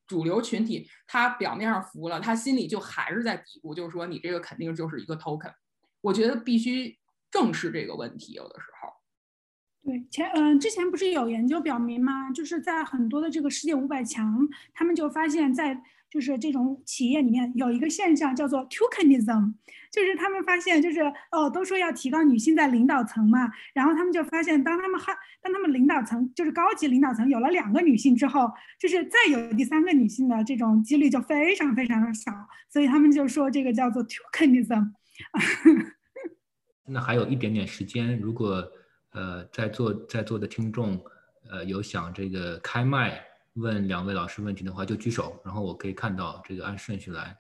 [0.08, 5.54] 主流群体，他表面上服了，他心里就还是在嘀咕，就是说你这个肯定就是一个 token。
[6.02, 6.98] 我觉得必须
[7.30, 8.90] 正视这个问题，有的时候。
[9.84, 12.30] 对，前嗯，之前不是有研究表明吗？
[12.32, 15.82] 就是在很多的这个世界五百强，他们就发现，在
[16.12, 19.54] 就是这种企业里面有一个现象叫做 tokenism，
[19.92, 21.02] 就是他们发现，就是
[21.32, 32.32] 哦，都说要提高女性在领导层嘛，然后他们就发现，当他们还当他们领导层就是高级领导层有了两个女性之后，就是再有第三个女性的这种几率就非常非常的少，
[32.70, 34.92] 所以他们就说这个叫做 tokenism。
[36.86, 38.70] 那还有一点点时间，如果。
[39.14, 40.98] 呃，在座在座的听众，
[41.50, 43.22] 呃，有想这个开麦
[43.56, 47.38] 问两位老师问题的话，就举手，然后我可以看到这个按顺序来。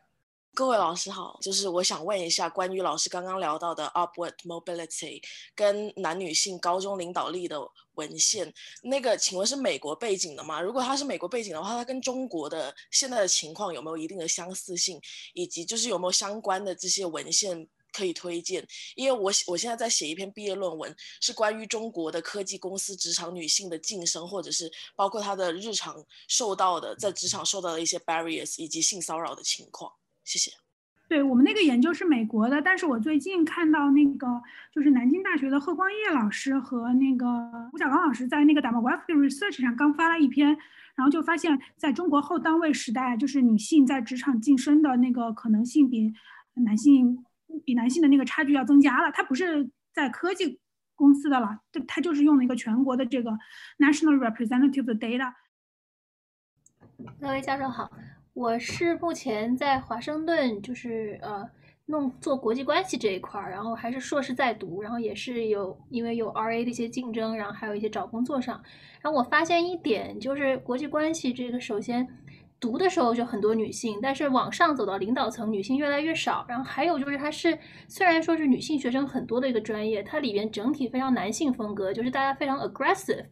[0.53, 5.23] 各位老师好，就是我想问一下，关于老师刚刚聊到的 upward mobility
[5.55, 7.57] 跟男女性高中领导力的
[7.93, 8.53] 文献，
[8.83, 10.59] 那个请问是美国背景的吗？
[10.59, 14.99] 如果它是美国背景的话，它跟中国的现在的情况有没有一定的相似性，
[15.33, 17.65] 以及就是有没有相关的这些文献？
[17.91, 18.65] 可以推荐，
[18.95, 25.95] 因为我我现在在写一篇毕业论文，是关于中国的科技公司职场女性的晋升，或者是包括她的日常
[26.27, 29.91] 受到的在职场受到的一些 barriers 以及性骚扰的情况。
[30.23, 30.51] 谢谢。
[31.07, 34.27] 对我们那个研究是美国的，但是我最近看到那个
[34.73, 37.25] 就是南京大学的贺光业老师和那个
[37.73, 40.47] 吴小刚老师在那个 demographic research 上刚发了一篇，
[40.95, 46.13] 然后就发现在中国后单位时代，就是女性在职场晋升的那个可能性比
[46.53, 47.25] 男性。
[47.65, 50.59] 比男性的那个差距要增加了，他不是在科技
[50.95, 53.31] 公司的了，他他就是用了一个全国的这个
[53.79, 55.33] national representative 的 data。
[57.19, 57.91] 各位教授好，
[58.33, 61.49] 我是目前在华盛顿，就是呃
[61.85, 68.63] 弄做国际关系这一块儿，然后还是硕士在读，然后也是有因为有 RA 的一些竞争，然后还有一些找工作上，
[69.01, 72.07] 然后我发现一点就是国际关系这个首先。
[72.61, 76.45] 读的时候就很多女性，但是往上走到领导层，女性越来越少。
[76.47, 77.57] 然后还有就是，它是
[77.87, 83.25] 虽然说是女性学生很多的一个专业，它里边整体非常男性风格，就是大家非常 aggressive。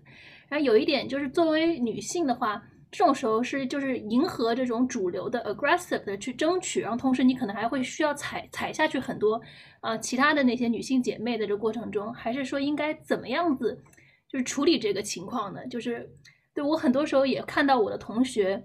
[0.48, 9.40] 然后有一点就是，作为女性的话，这种时候是就是迎合这种主流的 aggressive 的去争取，然后同时你可能还会需要踩踩下去很多
[9.82, 13.80] 啊其他的那些女性姐妹的这过程中，还是说应该怎么样子
[14.28, 15.68] 就是处理这个情况呢？
[15.68, 16.10] 就是
[16.52, 18.64] 对我很多时候也看到我的同学。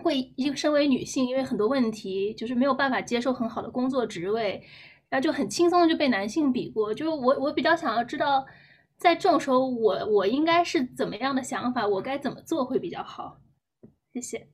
[0.00, 4.62] 会，因身为女性，因为很多问题就是没有办法接受很好的工作职位，
[5.08, 6.92] 然后就很轻松的就被男性比过。
[6.92, 8.44] 就我，我比较想要知道，
[8.96, 13.38] 在这种时候，我我应该是怎么样的想法，我该怎么做会比较好？
[14.12, 14.48] 谢谢。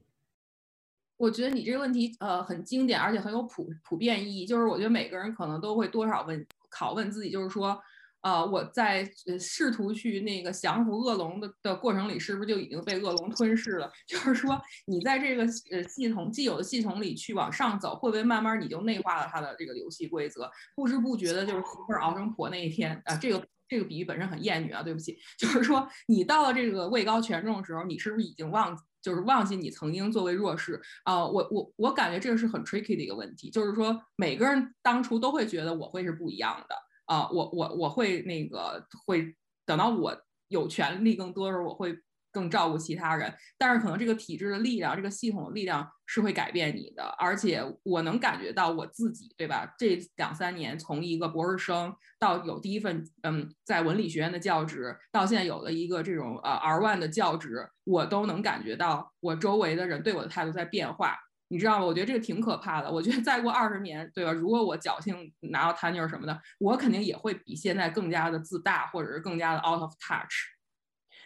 [1.17, 4.45] 我觉得你这个问题呃很经典，而且很有普普遍意义。
[4.45, 7.81] 就是我觉得每个人可能都会多少问拷问自己，就是说。
[8.29, 13.91] 呃，我在呃试图去那个降服恶龙的的过程里，是不是就已经被恶龙吞噬了？
[14.07, 20.51] 就是说，你在这个呃系统既有的系统里去往上走，会不会慢慢你就内化了它的这个游戏规则？
[20.77, 25.17] 不知不觉的，就是媳妇熬成婆那一天啊，这个这个比喻本身很厌女啊，对不起。
[25.39, 31.25] 就是说，你到了这个位高权重的时候，你是不是已经忘就是忘记你曾经作为弱势啊？
[31.25, 36.77] 我我我感觉这个是很 tricky 的一个问题，就是说每个人当初都会觉得我会是不一样的。
[37.09, 39.35] 啊，我我我会那个会
[39.67, 40.17] 等到我
[40.49, 41.99] 有权利更多的时候，我会
[42.31, 43.35] 更照顾其他人。
[43.57, 47.03] 但是可能这个体制的力量，这个系统的力量是会改变你的。
[47.19, 49.75] 而且我能感觉到我自己，对吧？
[49.79, 61.17] 这两三年从一个博士生到有第一份嗯在文理学院的教职，到现在有了一个这种呃 R one 的教职，我都能感觉到我周围的人对我的态度在变化。
[61.51, 61.85] 你知道吗？
[61.87, 62.91] 我觉得这个挺可怕的。
[62.91, 64.33] 我觉得再过二十年，对吧？
[64.33, 70.35] 如果我侥幸拿到 tenure 什么的，我肯定也会比现在更加的自大，或者是更加的 out of touch。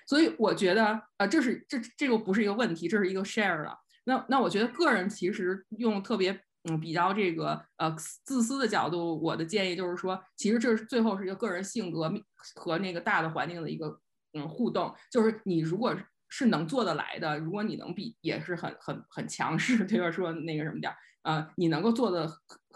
[0.06, 3.76] 所以我觉得，呃，这是这这个不是一个问题，这是一个 share 了。
[4.04, 6.40] 那那我觉得个人其实用特别
[6.70, 7.92] 嗯比较这个呃
[8.24, 12.12] 自私的角度，我的建议就是说，其实这是最后是一个个人性格
[12.54, 13.98] 和那个大的环境的一个
[14.34, 14.94] 嗯互动。
[15.10, 15.96] 就是你如果。
[16.34, 20.10] 是能做得来的，如果你能比，也是很很很强势， 对吧？
[20.10, 22.26] 说那个什么点儿，呃，你能够做的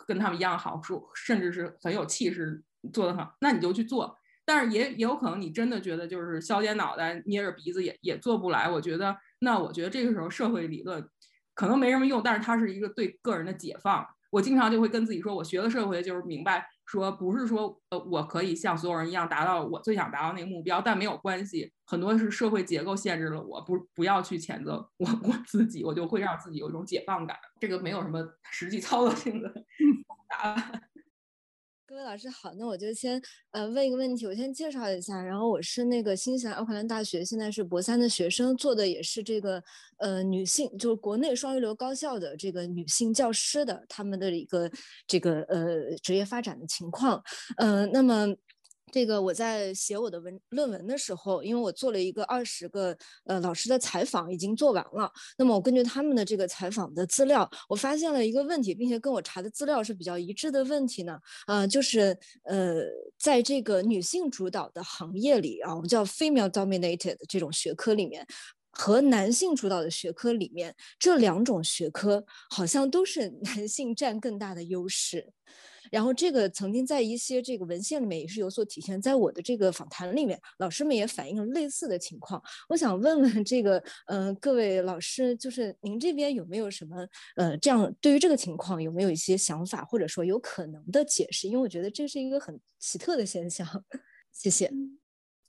[0.06, 2.62] 跟他们一样好，说甚至是很有气势，
[2.92, 4.14] 做得很，那你就去做。
[4.44, 8.68] 但是也也有可能你真的觉得就是削尖脑袋捏着鼻子也也做不来。
[8.70, 11.02] 我觉得，那我觉得这个时候社会理论
[11.54, 14.06] 可能没什么用，但是它是一个对个人的解放。
[14.30, 16.68] 我经常就会跟自己说，我学了社会就是明白。
[16.86, 29.52] 说不是说呃我可以像所有人一样达到我最想达到那个目标，但没有关系，很多是社会结构限制了我，不不要去谴责我我自己，我就会让自己有一种解放感，这个没有什么实际操作性的
[30.28, 30.82] 答案。
[31.88, 33.22] 各位老师好，那我就先
[33.52, 39.62] 呃问一个问题，我先介绍一下，然后我是那个新西兰奥克兰大学，现在是博三的学生，做的也是这个
[39.98, 44.68] 呃女性，就是国内双一流高校的这个女性教师的他们的一个
[45.06, 47.22] 这个呃职业发展的情况，
[47.56, 48.34] 呃，那么。
[48.92, 55.10] 这个我在写我的文论文的时候，因为我做了一个二十个呃老师的采访，已经做完了。
[55.36, 61.18] 那么我根据他们的这个采访的资料，我发现了一个问题，并且跟我查的资料是比较一致的问题呢。
[61.46, 62.84] 呃，就是呃，
[63.18, 68.24] 在这个女性主导的行业里啊，我们叫 female dominated 这种学科里面，
[68.70, 75.32] 和男性主导的学科里面，这两种学科好像都是 男性占更大的优势。
[75.90, 82.42] 然后这个曾经在一些这个文献里面也是有所体现，在我的这个访谈里面，老师们也反映了类似的情况。
[82.68, 87.06] 我想问问这个，嗯，各位老师，就是您这边有没有什么，
[87.36, 91.48] 呃，这样对于这个情况有没有一些想法，或者说有可能的解释？
[91.48, 93.66] 因为我觉得这是一个很奇特的现象。
[94.32, 94.72] 谢谢。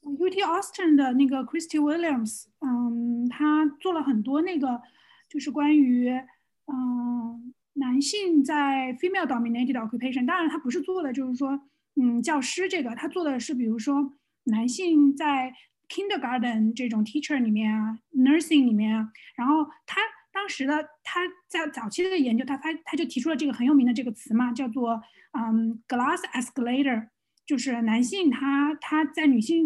[0.03, 4.81] UT Austin 的那个 Christy Williams，嗯，他做了很多那个，
[5.29, 6.09] 就是关于，
[6.67, 7.53] 嗯。
[7.79, 11.61] 男性在 female dominated occupation，当然他不是做的就是说，
[11.95, 14.13] 嗯，教师这个，他做的是比如说
[14.45, 15.53] 男性在
[15.87, 20.01] kindergarten 这种 teacher 里面啊，nursing 里面啊，然后他
[20.33, 25.01] 当时的他在早期的研究，他发他就提出了这个很有名的这个词嘛，叫做
[25.33, 27.09] 嗯 glass escalator，
[27.45, 29.65] 就是男性他他在女性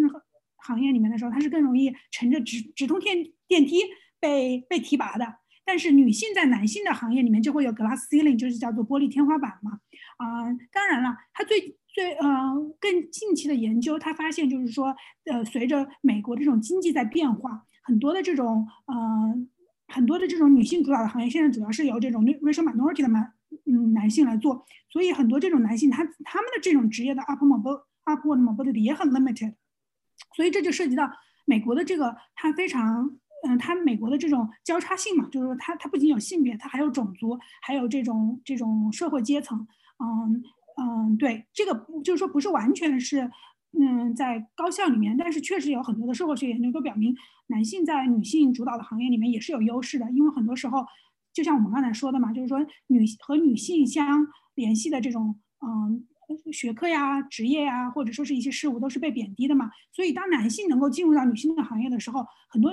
[0.58, 3.78] 行业里面的时候，他是更容易乘着直直通电电梯
[4.20, 5.41] 被被提拔的。
[5.72, 9.80] 但是女性在男性的行业里面就会有 glass ceiling，就是叫做玻璃天花板嘛。
[10.18, 12.28] 啊，当然了，他最最呃
[12.78, 14.94] 更近期的研究，他发现就是说，
[15.24, 19.34] 呃，随着美国这种经济在变化，很多的这种呃
[19.88, 23.32] 很多的这种女性主导的行业，现在主要是由这种 racial minority 的男
[23.66, 29.54] 嗯男性来做，所以很多这种男性他他们的这种职业的 upward mobility upward mobility 也很 limited，
[30.36, 31.10] 所以这就涉及到
[31.46, 33.21] 美国的这个它非常。
[33.44, 39.68] 嗯，它美国的这种交叉性嘛，就是说它它不仅有性别，它还有种族，还有这种这种社会阶层。
[40.00, 40.44] 嗯
[40.78, 43.30] 嗯，对，这个就是说不是完全是
[43.80, 47.16] 嗯在高校里面，但是确实有很多的社会学研究都表明，
[47.48, 50.86] 男性在女性主导的行业里面也是有优势的，因为很多时候
[51.34, 56.06] 就像我们刚才说的嘛，就是说女和女性相联系的这种嗯
[56.54, 62.72] 学科呀、职业呀，或者说是一些事物都是被贬低的嘛，所以当男性能够进入到女性的行业的时候，很多。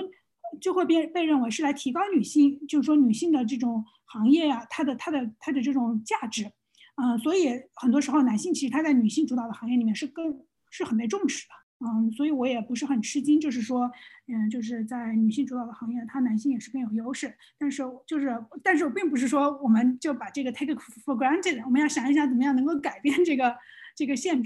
[0.59, 6.51] 就会被被认为是来提高女性，就是说女性的这种行业呀，它的它的它的这种价值，
[6.95, 11.53] 嗯，所以很多时候男性其实他在女性主导的行业里面是更是很被重视的。
[11.81, 13.89] 嗯，所以我也不是很吃惊，就是说，
[14.27, 17.33] 嗯，就是在女性主导的行业，它男性也是更有优势。
[17.57, 23.55] 但是就是，但是我并不是说我们就把这个 take for granted，我们要想一想怎么样能够改变这个
[23.95, 24.45] 这个现状。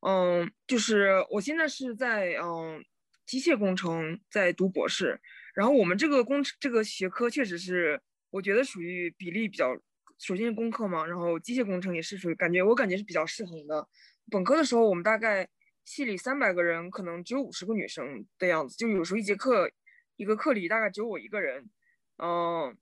[0.00, 2.82] 嗯，就是我现在是在嗯
[3.26, 5.20] 机械工程在读博士，
[5.54, 8.00] 然后我们这个工这个学科确实是
[8.30, 9.74] 我觉得属于比例比较，
[10.18, 13.86] 首先是工科嘛，然后机械工程也是属于感觉我感觉是比较适衡的。
[14.30, 15.48] 本科的时候我们大概。
[15.88, 19.70] 系里三百个人，可能只有五十个女生的样子，就有时候一节课，
[20.16, 21.70] 一个课里大概只有我一个人，
[22.16, 22.76] 嗯，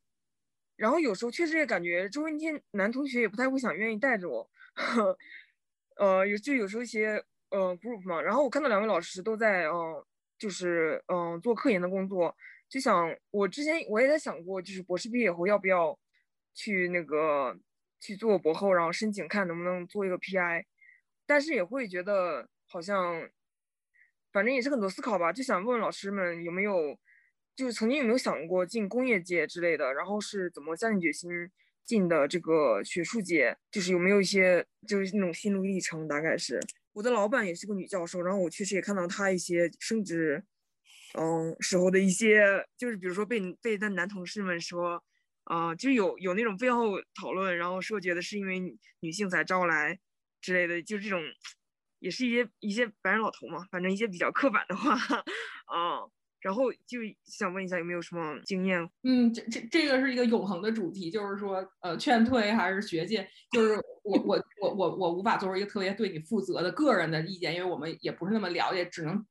[0.75, 4.51] 然后有时候确实也感觉周围那些男同学也不太会想愿意带着我，
[6.01, 10.03] 呃，有就有时候一些呃 group 嘛，然后我看到两位老师都在嗯，
[10.39, 12.36] 就是嗯做科研的工作，
[12.69, 15.98] 就想我之前我也在想过，就是博士毕业后要不要
[16.55, 17.59] 去那个
[18.01, 20.65] 去做博后，然后申请看能不能做一个 PI，
[21.27, 22.48] 但是也会觉得。
[22.66, 23.28] 好像，
[24.32, 26.98] 反正也是很多思考吧，就想问问老师们有没有，
[27.55, 31.31] 就是曾经有没有想过进工业界之类的，然后是怎么下定决心
[31.85, 36.09] 进的这个学术界，就是有没有一些就是那种心路历程？
[36.09, 36.59] 大概是
[36.95, 40.43] 我的老板也是个女教授，然后我确实也看到她一些升职，
[41.19, 45.05] 嗯时候的一些，就是比如说被被她男同事们说，
[45.45, 48.59] 啊，就有有那种背后讨论，然后说觉得是因为
[49.01, 49.99] 女性才招来
[50.41, 51.21] 之类的，就是这种。
[52.01, 56.05] 也是一些一些白人老头嘛，反正一些比较刻板的话，啊，
[56.45, 58.79] 然后就想问一下有没有什么经验？
[59.03, 63.27] 嗯，这这这个是一个永恒的主题，就是说，呃，劝退还是学界？
[63.51, 69.25] 就是我我我我我无法做出一个特别对你负责的个人的意见，因为我们也不是那么了解，只能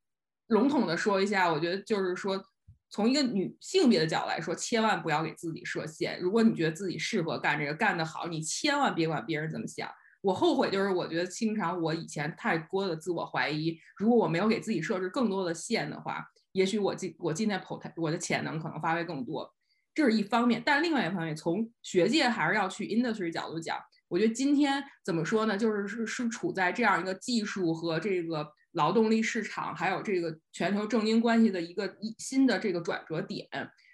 [0.48, 1.54] 笼统的说一下。
[1.54, 2.44] 我觉得就是说，
[2.90, 6.20] 从一个女性别的角度来说，千万不要给自己设限。
[6.20, 9.88] 如果你觉得自己适合干这个，干得好，你千万别管别人怎么想。
[10.22, 13.78] 我后悔，就是我觉得经常我以前太多的自我怀疑。
[13.98, 19.54] 如果我没有给自己设置更多的线的话，也许我今我今天 pot 我的潜能可能发挥更多，
[19.94, 20.64] 这是一方面。
[20.66, 23.78] 但另外一方面，从学界还是要去 industry 角度讲，
[24.08, 25.58] 我觉得今天怎么说呢？
[25.58, 33.48] 就是是是处在这样一个技术和这个劳动力市场，还有这个全球政经关系的一个一新的这个转折点。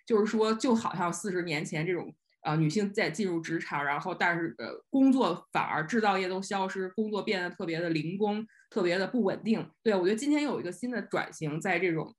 [0.06, 2.16] 就是说，就好像四十年前这种。
[2.42, 9.70] 呃，女性在进入职场，然后但是呃，工作反而制造业都消失，工作变得特别的零工，特别的不稳定。
[9.84, 12.16] 对我觉得今天有一个新的转型，在这种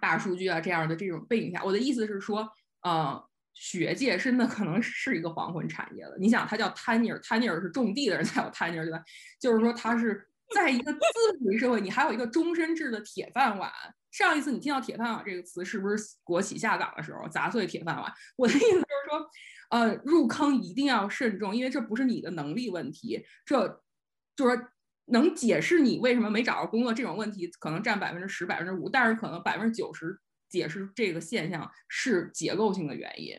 [0.00, 2.48] 大数据啊这样的这种背景下，我的意思是说，
[2.82, 3.22] 呃，
[3.54, 6.16] 学界真的可能是一个黄昏产业了。
[6.18, 9.02] 你想，它叫 tenure，tenure 是种地的人才有 tenure，对吧？
[9.40, 11.00] 就是说，它是在一个资
[11.32, 13.70] 本主义社会，你还有一个终身制的铁饭碗。
[14.10, 18.10] 上一次你听到“铁饭碗”这个词，是不是国企下岗的时候砸碎铁饭碗？
[18.36, 19.30] 我的意思就是说，
[19.68, 23.82] 呃，入坑一定要慎重，因为这不是你的能力问题，这
[24.34, 24.66] 就是
[25.10, 30.18] 能解释你为什么没找到工作这种问题，可能占百分之十、百分之五，但是可能百分之九十
[30.48, 33.34] 解释这个现象是结构性的原因。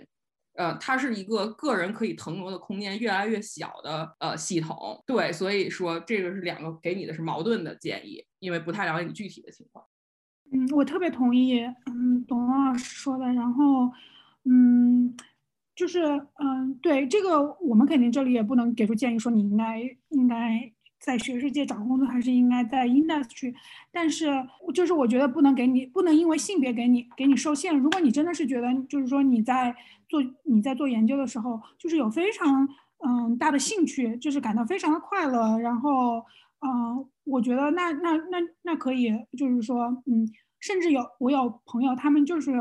[0.54, 5.02] 呃，它是一个个人可以腾挪的空间越来越小的呃系统。
[5.06, 9.86] 对，所以说这个是两个给你的是矛盾的建议，因为不太了解你具体的情况。
[10.52, 13.26] 嗯，我特别同意，嗯，董老师说的。
[13.28, 13.90] 然后，
[14.44, 15.16] 嗯，
[15.76, 19.80] 就是，嗯，对这个，我们肯定这里也不能给出建议，说你应该
[20.10, 23.54] 应该在学术界找工作，还是应该在 industry。
[23.92, 24.28] 但是，
[24.74, 27.78] 就是我觉得不能给你，不能因为性别给你给你受限。
[27.78, 29.76] 如果你真的是觉得，就是说你在
[30.08, 32.68] 做你在做研究的时候，就是有非常
[33.06, 36.24] 嗯大的兴趣，就是感到非常的快乐，然后。
[36.62, 40.28] 嗯，我觉得那那那那可以，就是说，嗯，
[40.60, 42.52] 甚至有我有朋友，他们就是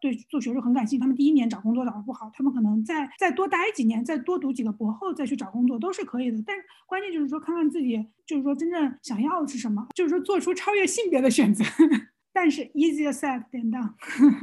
[0.00, 6.42] 对做学术很感兴趣，他们第一年找工作找的不好，他们可能再再多待几年，再多读几个博后再去找工作都是可以的。
[6.46, 11.64] 但是关键就是说，看看自己就是说真正想要的是什么，就是说做出超越性别的选择。
[12.32, 13.94] 但是 easier said than done。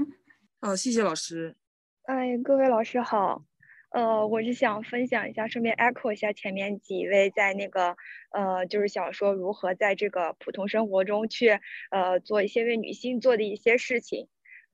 [0.62, 1.56] 好，谢谢老师。
[2.04, 3.44] 哎，各位老师好。
[3.90, 7.96] 呃，我是想分享一下，顺便 echo 一下前面几位在那个，
[8.32, 11.58] 呃，就是想说如何在这个普通生活中去，
[11.90, 14.28] 呃，做一些为女性做的一些事情，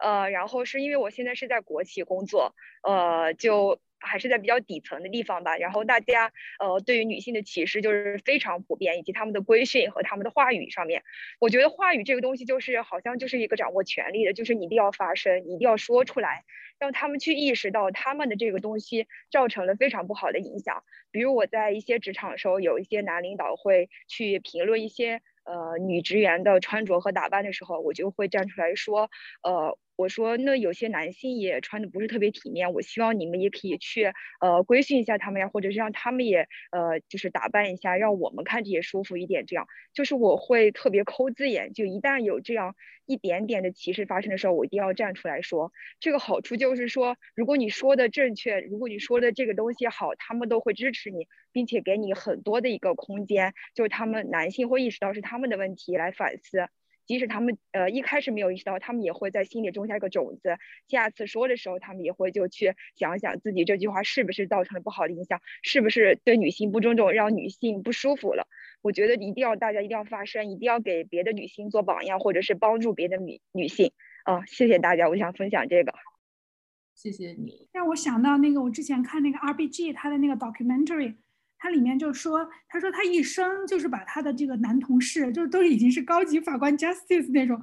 [0.03, 2.53] 呃，然后是因为我现在是在国企工作，
[2.83, 3.79] 呃，就。
[4.05, 11.03] 还是在比较底层的地方吧，然后大家呃对于女性的歧视就是非常普遍，以及他们的规训和他们的话语上面，
[11.39, 16.43] 我觉得话语这个东西就是好像就是一个掌握权力的，就是你一定要发声，你一定要说出来，
[16.79, 20.83] 让他们去意识到他们的这个东西造成了非常不好的影响。
[21.09, 29.09] 比如我在一些职场的时候，有一些男领导会去评论一些呃女职员的穿着和打扮的时候，我就会站出来说，
[29.43, 29.77] 呃。
[29.95, 34.11] 我说，那有些男性也穿的不是特别体面，我希望你们也可以去
[34.41, 39.45] 呃规训一下他们呀，或者是让他们也呃就是打扮一下，让我们看着也舒服一点。
[39.45, 42.75] 这样就是我会特别抠字眼，就一旦有这样
[43.05, 45.71] 一点点的歧视发生的时候，我一定要站出来说。
[45.99, 56.67] 这个好处就是说，如果你说的正确，如果你说的这个东西好，他们都会支持你，并且给你很多的一个空间，就是他们男性会意识到是他们的问题来反思。
[57.05, 60.57] 即使他们呃一开始没有意识到，他们也会在心里种下一个种子。
[60.87, 68.47] 下次说的时候，他们也会就去想想自己这句话是不是造成了不好的影响，是不是对女性不尊重，让女性不舒服了。
[68.81, 73.91] 我觉得一定要大家一定要发声，一定要给别的女性做榜样，或者是帮助别的女女性。
[74.23, 75.93] 啊，谢谢大家，我想分享这个。
[76.93, 81.15] 谢谢你，让我想到那个我之前看那个 RBG 他的那个 documentary。
[81.63, 87.61] 他里面就说，他说他一生就是把他的这个男同事，就是都已经是高级法官 justice 那种，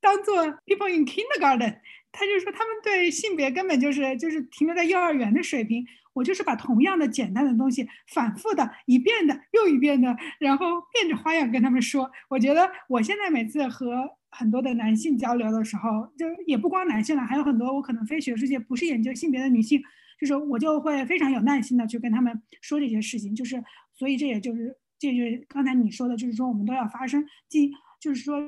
[0.00, 1.78] 当做 people in kindergarten。
[2.12, 5.84] 他就说他们对性别根本就是就是停留在幼儿园的水平。
[6.12, 12.08] 我就是把同样的简单的东西反复的一遍的又一遍的，然后变着花样跟他们说。
[12.28, 19.82] 我觉得我现在每次和很多的男性交流的时候，就也不光男性了，还有很多我可能非学术界不是研究性别的女性。
[20.22, 23.60] 就是我就会非常有耐心的去跟他们说这些事情，就是
[23.92, 28.40] 所以这也就是这就是刚才你说的，就是说我们都要发声，尽就是说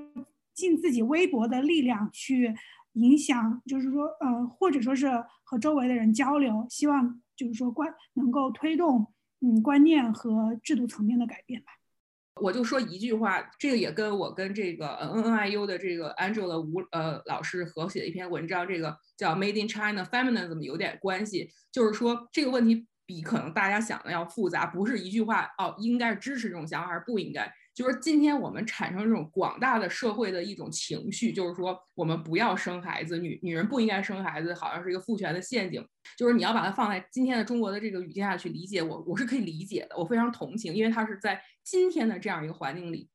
[0.54, 2.54] 尽自己微薄的力量去
[2.92, 5.10] 影响，就是说呃或者说是
[5.42, 9.08] 和周围的人交流，希望就是说观能够推动
[9.40, 11.72] 嗯观念和制度层面的改变吧。
[12.40, 21.50] 我就说一句话，这个也跟我跟这个 N N I U 的这个 Angela 吴呃老师合写的一篇文章，这个叫 Made in China Feminism 有点关系。
[21.70, 27.52] 就是说这个问题比可能大家想的要复杂，不是一句话哦，应该是支持这种想法，还是不应该。
[27.74, 35.84] 就是今天我们产生这种广大的社会的一种情绪，就是说我们不要生孩子，女女人不应该生孩子，好像是一个父权的陷阱。
[36.16, 43.10] 就是你要把它放在今天的中国的这个语境下去理解，我我是可以理解的，我非常同情，因为它是在今天的这样一个环境里，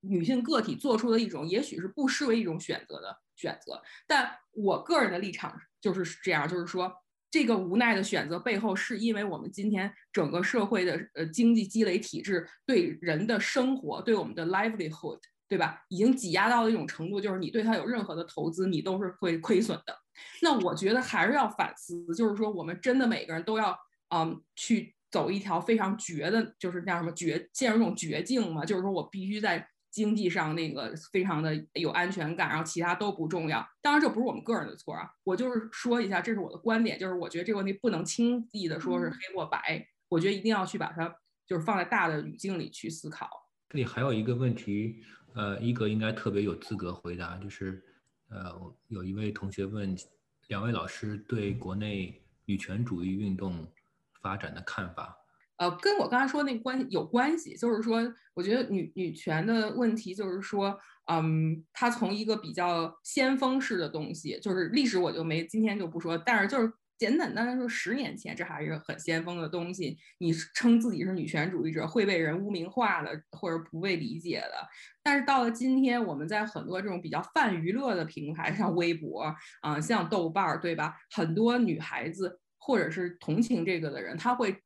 [0.00, 3.82] 女性个体做出的一种也许是不失为一种选择的选择。
[4.06, 6.90] 但我个人的立场就是这样，就是说。
[7.30, 15.18] 这个无奈的选择背后，是因为我们今天整个社会的呃经济积累体制对人的生活，对我们的 livelihood，
[15.48, 15.84] 对吧？
[15.88, 19.94] 已经挤压到了一种程度，就是你对它有任何的投资，你都是会亏损的。
[20.42, 23.76] 那我觉得还是要反思，就是说我们真的每个人都要
[24.14, 28.64] 嗯去走一条非常绝的，就是叫什么绝陷入一种绝境嘛？
[28.64, 29.68] 就是说我必须在。
[29.90, 33.66] 经济上那个非常的有安全感，然后其他都不重要。
[33.80, 41.08] 当然这不是我们个人的错啊，我就是说一下，这是我的观点，就是我觉得这个问题不能轻易的说是黑或白，我觉得一定要去把它
[41.46, 43.28] 就是放在大的语境里去思考。
[43.68, 45.02] 这里还有一个问题，
[45.34, 47.82] 呃，一格应该特别有资格回答，就是
[48.30, 49.96] 呃，有一位同学问
[50.48, 53.66] 两位老师对国内女权主义运动
[54.22, 55.17] 发展的看法。
[55.58, 58.00] 呃，跟我刚才说那个关系有关系，就是说，
[58.34, 60.78] 我觉得女女权的问题就是说，
[61.10, 74.52] 嗯，它从一个比较先锋式的东西，就是历史我就没今天就不说，但是就是简简单单说，十年前这还是很先锋的东西，你称自己是女权主义者会被人污名化的，或者不被理解的。
[75.02, 80.94] 但是到了今天，我们在很多这种比较泛娱乐的平台，像微博啊，像豆瓣儿，对吧？
[81.10, 84.56] 很多女孩子或者是同情这个的人，他会。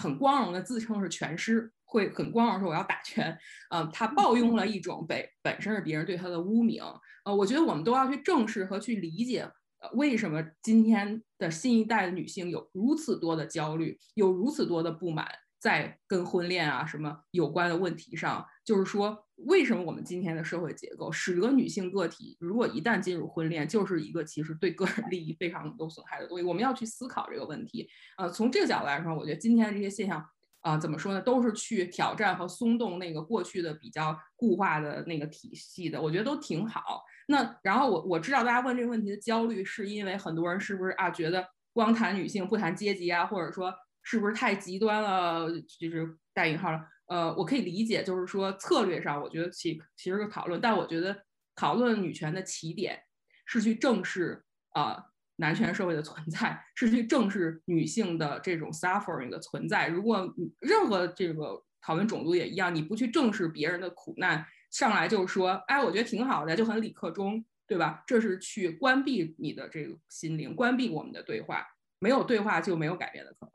[0.00, 3.36] 很光荣的自称是拳师，会很光荣说我要打拳，
[3.70, 6.82] 嗯，他暴用了一种本本身是别人对他的污名，
[7.24, 9.42] 呃，我觉得我们都要去正视和去理解，
[9.80, 15.26] 呃，为什么今天的新一代的女性有如此多的焦虑，有如此多的不满。
[15.60, 19.16] 在跟婚恋啊什么有关的问题上，就是说，
[19.46, 26.44] 为什么我们今天的社会结构使得女性个体如果一旦进入婚恋，就是一个其实对个人 利益非常有损害的东西？
[26.44, 27.88] 我们要去思考这个问题。
[28.16, 30.24] 呃，从这个角度来说，我觉得今天的这些现象
[30.60, 37.02] 啊，怎么说呢，都是去挑战和松动那个过去的比较固化的那个体系的，我觉得都挺好。
[37.28, 43.72] 那然后我我知道大家问这个问题的焦虑，是因为很多人是不是啊觉得光谈女性不谈阶级啊，或者说。
[44.04, 45.48] 是不是太极端了？
[45.78, 46.80] 就是带引号了。
[47.12, 51.14] 呃，我可以理解，就是说策略上，我觉得其其实是讨论，但我觉得
[51.54, 52.98] 讨论女权的起点
[53.44, 55.04] 是去正视啊
[55.36, 59.88] 男权社会的存在，是去正视女性的这种 suffering 的存在。
[59.88, 68.02] 如果任何这个讨论种族也一样，你不去正视别人的苦难，上来就是说，哎，我觉得挺好的，就很理克中，对吧？
[68.06, 71.66] 这是去关闭你的这个心灵，关闭我们的对话。
[71.98, 73.52] 没有对话就没有改变的可能。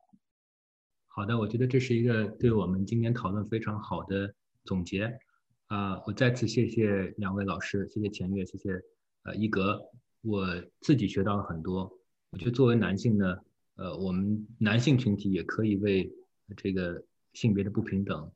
[1.18, 4.32] 好的，我觉得这是一个对我们今天讨论非常好的
[4.66, 5.18] 总结
[5.66, 6.00] 啊！
[6.06, 8.80] 我再次谢谢两位老师，谢谢钱月，谢谢
[9.24, 9.82] 呃一格，
[10.22, 10.46] 我
[10.82, 11.92] 自己学到了很多。
[12.30, 13.36] 我觉得作为男性呢，
[13.78, 16.08] 呃，我们男性群体也可以为
[16.56, 17.04] 这个
[17.34, 18.32] 性别的不平等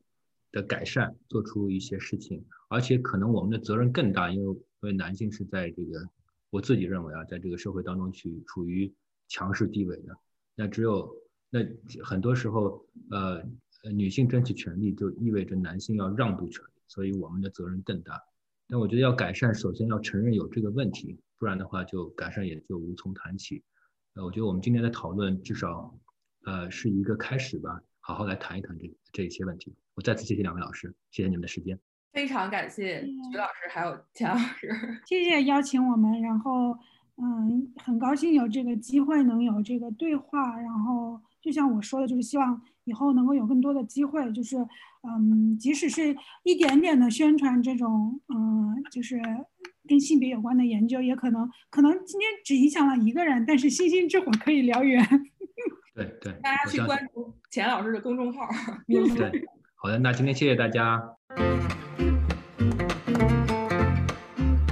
[0.50, 6.04] 的改善做出一些事情，而且可能我们的责任更大，因为因为男性是在这个，
[6.50, 8.92] 我自己认为啊，在这个社会当中去处于
[9.28, 10.18] 强势地位的。
[10.56, 11.08] 那只有
[11.52, 11.60] 那
[12.02, 13.44] 很多时候，呃，
[13.92, 18.18] 女性争取权利就意味着男性要让渡权利，所以我们的责任更大。
[18.68, 23.62] 但我觉得要改善，首先要承认有这个问题，不然的话就改善也就无从谈起。
[24.14, 25.94] 呃，我觉得我们今天的讨论至少，
[26.46, 29.74] 呃，是一个开始吧，好好来谈一谈这这一些问题。
[29.94, 31.78] 我再次谢谢两位老师，谢谢你们的时间。
[32.12, 34.70] 非常感谢徐老师还有钱老师，
[35.06, 36.72] 谢谢邀请我们，然后
[37.16, 44.56] 嗯，很高兴有这个机会能有这个对话，然后就像我说的，就是希望以后能够有更多的机会，就是
[45.02, 49.20] 嗯，即使是一点点的宣传这种嗯，就是
[49.88, 55.04] 跟性别有关的研究，也可能可能今天只影响了一个人，但是星星之火可以燎原。
[55.94, 58.46] 对 对，大家去关注钱老师的公众号。
[58.86, 59.44] 对，
[59.74, 61.02] 好的，那今天谢谢大家。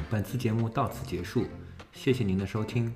[0.09, 1.44] 本次节目到此结束，
[1.92, 2.92] 谢谢您的收听。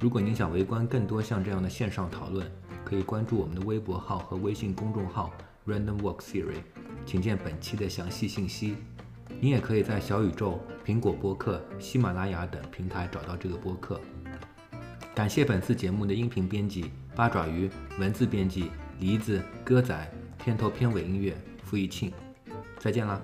[0.00, 2.50] 如果您想围观更多像这样的线上讨论，
[2.84, 5.32] 可以关注我们的微博号和微信公众号
[5.66, 6.62] Random Walk Theory，
[7.06, 8.76] 请见本期的详细信息。
[9.40, 14.00] 您也可以在小宇宙、苹果播客、喜马拉雅等平台找到这个播客。
[15.14, 22.12] 感谢本次节目的音频编辑八爪鱼，文字编辑梨子、歌仔，片头片尾音乐付一庆。
[22.78, 23.20] 再见啦！